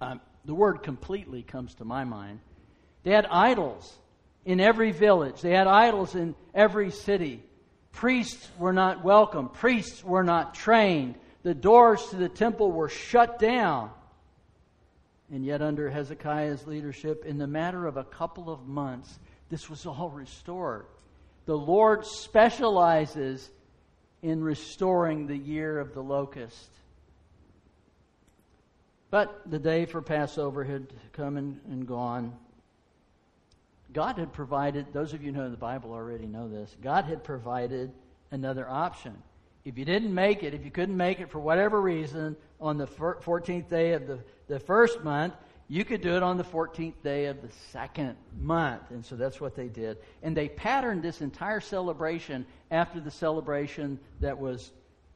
Um, 0.00 0.20
the 0.44 0.54
word 0.54 0.82
completely 0.82 1.42
comes 1.42 1.74
to 1.76 1.84
my 1.84 2.04
mind. 2.04 2.40
They 3.04 3.12
had 3.12 3.26
idols 3.26 3.96
in 4.44 4.60
every 4.60 4.90
village, 4.90 5.40
they 5.40 5.52
had 5.52 5.66
idols 5.66 6.14
in 6.14 6.34
every 6.54 6.90
city. 6.90 7.42
Priests 7.92 8.48
were 8.58 8.72
not 8.72 9.04
welcome, 9.04 9.48
priests 9.48 10.02
were 10.02 10.24
not 10.24 10.54
trained. 10.54 11.14
The 11.42 11.54
doors 11.54 12.04
to 12.10 12.16
the 12.16 12.28
temple 12.28 12.70
were 12.70 12.88
shut 12.88 13.38
down. 13.38 13.90
And 15.32 15.46
yet, 15.46 15.62
under 15.62 15.88
Hezekiah's 15.88 16.66
leadership, 16.66 17.24
in 17.24 17.38
the 17.38 17.46
matter 17.46 17.86
of 17.86 17.96
a 17.96 18.04
couple 18.04 18.52
of 18.52 18.68
months, 18.68 19.18
this 19.48 19.70
was 19.70 19.86
all 19.86 20.10
restored. 20.10 20.84
The 21.46 21.56
Lord 21.56 22.04
specializes 22.04 23.50
in 24.20 24.44
restoring 24.44 25.26
the 25.26 25.36
year 25.36 25.80
of 25.80 25.94
the 25.94 26.02
locust. 26.02 26.68
But 29.10 29.50
the 29.50 29.58
day 29.58 29.86
for 29.86 30.02
Passover 30.02 30.64
had 30.64 30.86
come 31.12 31.38
and, 31.38 31.60
and 31.66 31.86
gone. 31.86 32.36
God 33.92 34.18
had 34.18 34.32
provided, 34.34 34.92
those 34.92 35.14
of 35.14 35.22
you 35.22 35.32
who 35.32 35.38
know 35.38 35.50
the 35.50 35.56
Bible 35.56 35.92
already 35.92 36.26
know 36.26 36.48
this, 36.48 36.76
God 36.82 37.06
had 37.06 37.24
provided 37.24 37.90
another 38.30 38.68
option. 38.68 39.22
If 39.64 39.78
you 39.78 39.84
didn't 39.84 40.12
make 40.12 40.42
it, 40.42 40.54
if 40.54 40.64
you 40.64 40.70
couldn't 40.70 40.96
make 40.96 41.20
it 41.20 41.30
for 41.30 41.38
whatever 41.38 41.80
reason 41.80 42.36
on 42.60 42.78
the 42.78 42.86
14th 42.86 43.68
day 43.68 43.92
of 43.92 44.06
the, 44.06 44.18
the 44.48 44.58
first 44.58 45.04
month, 45.04 45.34
You 45.72 45.86
could 45.86 46.02
do 46.02 46.16
it 46.16 46.22
on 46.22 46.36
the 46.36 46.44
14th 46.44 47.02
day 47.02 47.24
of 47.26 47.40
the 47.40 47.48
second 47.70 48.16
month. 48.38 48.90
And 48.90 49.02
so 49.02 49.16
that's 49.16 49.40
what 49.40 49.54
they 49.54 49.68
did. 49.68 49.96
And 50.22 50.36
they 50.36 50.50
patterned 50.50 51.02
this 51.02 51.22
entire 51.22 51.60
celebration 51.60 52.44
after 52.70 53.00
the 53.00 53.10
celebration 53.10 53.98
that 54.20 54.38
was 54.38 54.70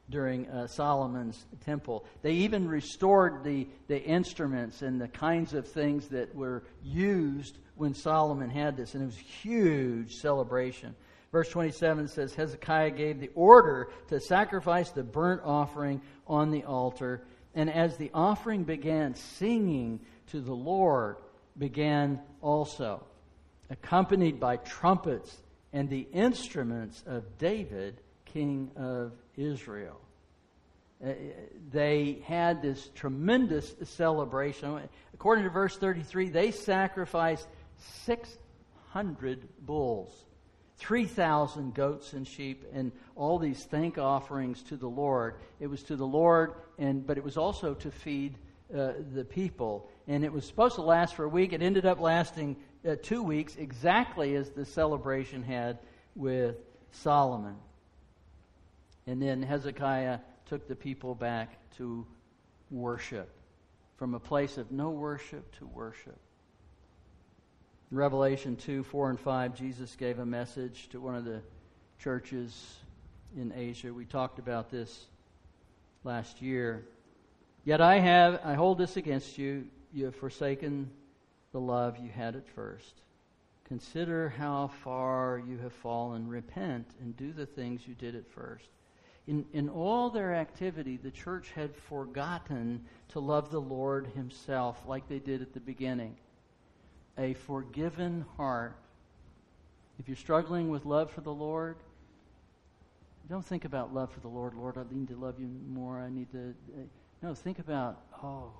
during 0.08 0.48
uh, 0.48 0.66
Solomon's 0.66 1.44
temple. 1.66 2.06
They 2.22 2.32
even 2.32 2.68
restored 2.68 3.44
the, 3.44 3.68
the 3.88 4.02
instruments 4.02 4.80
and 4.80 4.98
the 4.98 5.08
kinds 5.08 5.52
of 5.52 5.68
things 5.68 6.08
that 6.08 6.34
were 6.34 6.62
used 6.82 7.58
when 7.74 7.92
Solomon 7.92 8.48
had 8.48 8.78
this. 8.78 8.94
And 8.94 9.02
it 9.02 9.06
was 9.06 9.18
a 9.18 9.46
huge 9.46 10.14
celebration. 10.14 10.94
Verse 11.32 11.48
27 11.50 12.08
says 12.08 12.34
Hezekiah 12.34 12.90
gave 12.90 13.20
the 13.20 13.30
order 13.34 13.90
to 14.08 14.20
sacrifice 14.20 14.90
the 14.90 15.02
burnt 15.02 15.42
offering 15.44 16.00
on 16.26 16.50
the 16.50 16.64
altar. 16.64 17.22
And 17.54 17.70
as 17.70 17.96
the 17.96 18.10
offering 18.14 18.64
began, 18.64 19.14
singing 19.14 20.00
to 20.28 20.40
the 20.40 20.54
Lord 20.54 21.16
began 21.58 22.20
also, 22.40 23.04
accompanied 23.70 24.38
by 24.38 24.56
trumpets 24.58 25.36
and 25.72 25.88
the 25.88 26.06
instruments 26.12 27.02
of 27.06 27.38
David, 27.38 28.00
king 28.24 28.70
of 28.76 29.12
Israel. 29.36 30.00
Uh, 31.04 31.12
they 31.70 32.18
had 32.24 32.62
this 32.62 32.88
tremendous 32.94 33.74
celebration. 33.84 34.80
According 35.12 35.44
to 35.44 35.50
verse 35.50 35.76
33, 35.76 36.30
they 36.30 36.50
sacrificed 36.50 37.46
600 38.04 39.48
bulls 39.60 40.25
3,000 40.78 41.74
goats 41.74 42.12
and 42.12 42.26
sheep 42.26 42.64
and 42.72 42.92
all 43.14 43.38
these 43.38 43.64
thank 43.64 43.98
offerings 43.98 44.62
to 44.64 44.76
the 44.76 44.88
Lord. 44.88 45.36
It 45.58 45.68
was 45.68 45.82
to 45.84 45.96
the 45.96 46.06
Lord, 46.06 46.54
and, 46.78 47.06
but 47.06 47.16
it 47.16 47.24
was 47.24 47.36
also 47.36 47.74
to 47.74 47.90
feed 47.90 48.36
uh, 48.74 48.92
the 49.14 49.24
people. 49.24 49.88
And 50.06 50.24
it 50.24 50.32
was 50.32 50.44
supposed 50.44 50.74
to 50.74 50.82
last 50.82 51.14
for 51.14 51.24
a 51.24 51.28
week. 51.28 51.52
It 51.52 51.62
ended 51.62 51.86
up 51.86 52.00
lasting 52.00 52.56
uh, 52.86 52.96
two 53.02 53.22
weeks, 53.22 53.56
exactly 53.56 54.34
as 54.34 54.50
the 54.50 54.64
celebration 54.64 55.42
had 55.42 55.78
with 56.14 56.56
Solomon. 56.90 57.56
And 59.06 59.22
then 59.22 59.42
Hezekiah 59.42 60.18
took 60.46 60.68
the 60.68 60.76
people 60.76 61.14
back 61.14 61.58
to 61.78 62.06
worship, 62.70 63.30
from 63.96 64.14
a 64.14 64.20
place 64.20 64.58
of 64.58 64.70
no 64.72 64.90
worship 64.90 65.56
to 65.58 65.66
worship. 65.66 66.18
In 67.92 67.98
Revelation 67.98 68.56
2 68.56 68.82
4 68.82 69.10
and 69.10 69.20
5, 69.20 69.54
Jesus 69.54 69.94
gave 69.94 70.18
a 70.18 70.26
message 70.26 70.88
to 70.88 71.00
one 71.00 71.14
of 71.14 71.24
the 71.24 71.40
churches 72.00 72.78
in 73.36 73.52
Asia. 73.54 73.94
We 73.94 74.04
talked 74.04 74.40
about 74.40 74.70
this 74.70 75.06
last 76.02 76.42
year. 76.42 76.84
Yet 77.64 77.80
I 77.80 78.00
have 78.00 78.40
I 78.44 78.54
hold 78.54 78.78
this 78.78 78.96
against 78.96 79.38
you. 79.38 79.66
You 79.92 80.06
have 80.06 80.16
forsaken 80.16 80.90
the 81.52 81.60
love 81.60 81.98
you 81.98 82.10
had 82.10 82.34
at 82.34 82.48
first. 82.48 83.02
Consider 83.68 84.30
how 84.30 84.72
far 84.82 85.40
you 85.46 85.58
have 85.58 85.72
fallen. 85.72 86.26
Repent 86.26 86.88
and 87.00 87.16
do 87.16 87.32
the 87.32 87.46
things 87.46 87.86
you 87.86 87.94
did 87.94 88.16
at 88.16 88.28
first. 88.28 88.66
In, 89.28 89.44
in 89.52 89.68
all 89.68 90.10
their 90.10 90.34
activity, 90.34 90.96
the 90.96 91.10
church 91.12 91.52
had 91.54 91.74
forgotten 91.74 92.84
to 93.10 93.20
love 93.20 93.52
the 93.52 93.60
Lord 93.60 94.08
Himself 94.08 94.82
like 94.88 95.08
they 95.08 95.20
did 95.20 95.40
at 95.40 95.52
the 95.54 95.60
beginning 95.60 96.16
a 97.18 97.34
forgiven 97.34 98.24
heart. 98.36 98.76
If 99.98 100.08
you're 100.08 100.16
struggling 100.16 100.68
with 100.68 100.84
love 100.84 101.10
for 101.10 101.22
the 101.22 101.32
Lord, 101.32 101.76
don't 103.28 103.44
think 103.44 103.64
about 103.64 103.92
love 103.92 104.12
for 104.12 104.20
the 104.20 104.28
Lord. 104.28 104.54
Lord, 104.54 104.76
I 104.76 104.84
need 104.94 105.08
to 105.08 105.16
love 105.16 105.40
you 105.40 105.48
more. 105.68 105.98
I 105.98 106.10
need 106.10 106.30
to. 106.32 106.54
No, 107.22 107.34
think 107.34 107.58
about, 107.58 108.00
oh, 108.22 108.52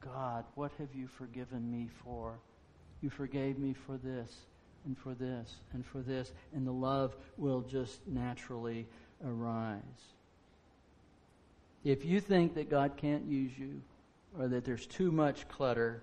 God, 0.00 0.44
what 0.54 0.70
have 0.78 0.94
you 0.94 1.08
forgiven 1.08 1.70
me 1.70 1.88
for? 2.04 2.38
You 3.00 3.10
forgave 3.10 3.58
me 3.58 3.74
for 3.74 3.96
this 3.96 4.30
and 4.84 4.96
for 4.96 5.14
this 5.14 5.56
and 5.72 5.84
for 5.84 6.00
this, 6.00 6.32
and 6.54 6.66
the 6.66 6.72
love 6.72 7.16
will 7.36 7.62
just 7.62 8.06
naturally 8.06 8.86
arise. 9.26 9.80
If 11.82 12.04
you 12.04 12.20
think 12.20 12.54
that 12.54 12.70
God 12.70 12.96
can't 12.96 13.26
use 13.26 13.52
you 13.58 13.80
or 14.38 14.48
that 14.48 14.64
there's 14.64 14.86
too 14.86 15.10
much 15.10 15.48
clutter, 15.48 16.02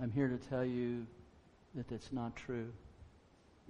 I'm 0.00 0.10
here 0.10 0.28
to 0.28 0.38
tell 0.48 0.64
you 0.64 1.06
that 1.74 1.88
that's 1.88 2.12
not 2.12 2.34
true. 2.36 2.72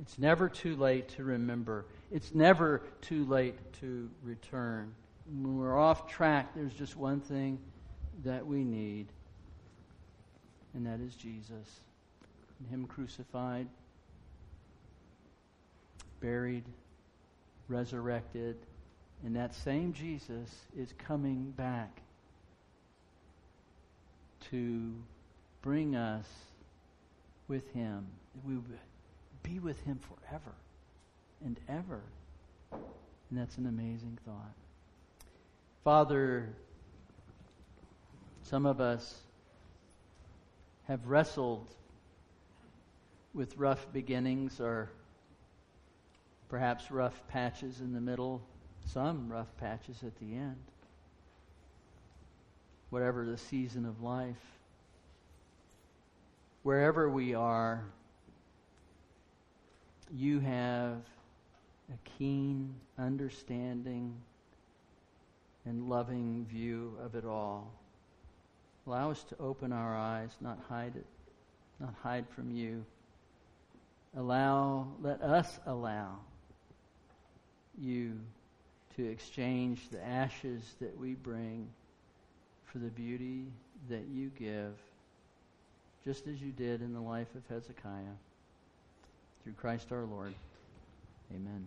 It's 0.01 0.19
never 0.19 0.49
too 0.49 0.77
late 0.77 1.09
to 1.11 1.25
remember. 1.25 1.87
It's 2.11 2.35
never 2.35 2.83
too 3.01 3.25
late 3.27 3.57
to 3.81 4.09
return. 4.23 4.95
When 5.27 5.59
we're 5.59 5.79
off 5.79 6.09
track, 6.09 6.55
there's 6.55 6.75
just 6.75 6.97
one 6.97 7.21
thing 7.21 7.59
that 8.25 8.47
we 8.47 8.65
need, 8.65 9.07
and 10.75 10.87
that 10.87 11.01
is 11.01 11.15
Jesus. 11.15 11.81
And 12.59 12.69
Him 12.69 12.87
crucified, 12.87 13.67
buried, 16.21 16.65
resurrected, 17.69 18.57
and 19.25 19.37
that 19.37 19.55
same 19.55 19.93
Jesus 19.93 20.51
is 20.77 20.95
coming 20.99 21.53
back 21.57 22.01
to 24.51 24.93
bring 25.63 25.95
us 25.95 26.27
with 27.49 27.73
Him. 27.73 28.07
We 28.45 28.55
would 28.57 28.79
be 29.43 29.59
with 29.59 29.81
Him 29.85 29.99
forever 29.99 30.53
and 31.45 31.59
ever. 31.69 32.03
And 32.73 33.39
that's 33.39 33.57
an 33.57 33.67
amazing 33.67 34.19
thought. 34.27 34.55
Father, 35.85 36.49
some 38.43 38.67
of 38.67 38.81
us 38.81 39.21
have 40.89 41.07
wrestled 41.07 41.69
with 43.35 43.57
rough 43.57 43.87
beginnings 43.93 44.61
or 44.61 44.91
perhaps 46.49 46.91
rough 46.91 47.23
patches 47.29 47.81
in 47.81 47.95
the 47.95 48.01
middle, 48.01 48.43
some 48.87 49.31
rough 49.31 49.57
patches 49.59 50.03
at 50.03 50.15
the 50.19 50.35
end. 50.35 50.63
Whatever 52.91 53.25
the 53.25 53.39
season 53.39 53.87
of 53.87 54.03
life 54.03 54.37
wherever 56.63 57.11
we 57.11 57.35
are, 57.35 57.85
you 60.15 60.41
have 60.41 60.99
a 61.91 62.09
keen 62.19 62.75
understanding 62.99 64.15
and 65.65 65.89
loving 65.89 66.47
view 66.51 66.97
of 67.03 67.15
it 67.15 67.25
all. 67.25 67.73
Allow 68.87 69.11
us 69.11 69.23
to 69.25 69.37
open 69.39 69.73
our 69.73 69.97
eyes, 69.97 70.31
not 70.41 70.59
hide 70.69 70.97
it, 70.97 71.07
not 71.81 71.95
hide 72.03 72.27
from 72.35 72.51
you. 72.51 72.85
Allow, 74.17 74.89
let 75.01 75.23
us 75.23 75.59
allow 75.67 76.19
you 77.79 78.19
to 78.97 79.09
exchange 79.09 79.89
the 79.91 80.05
ashes 80.05 80.63
that 80.81 80.99
we 80.99 81.15
bring 81.15 81.69
for 82.67 82.79
the 82.79 82.91
beauty 82.91 83.47
that 83.89 84.05
you 84.13 84.31
give 84.39 84.75
just 86.05 86.27
as 86.27 86.41
you 86.41 86.53
did 86.53 86.83
in 86.83 86.93
the 86.93 87.01
life 87.01 87.29
of 87.35 87.43
Hezekiah. 87.49 88.17
Through 89.43 89.55
Christ 89.55 89.93
our 89.93 90.05
Lord. 90.05 90.35
Amen. 91.35 91.67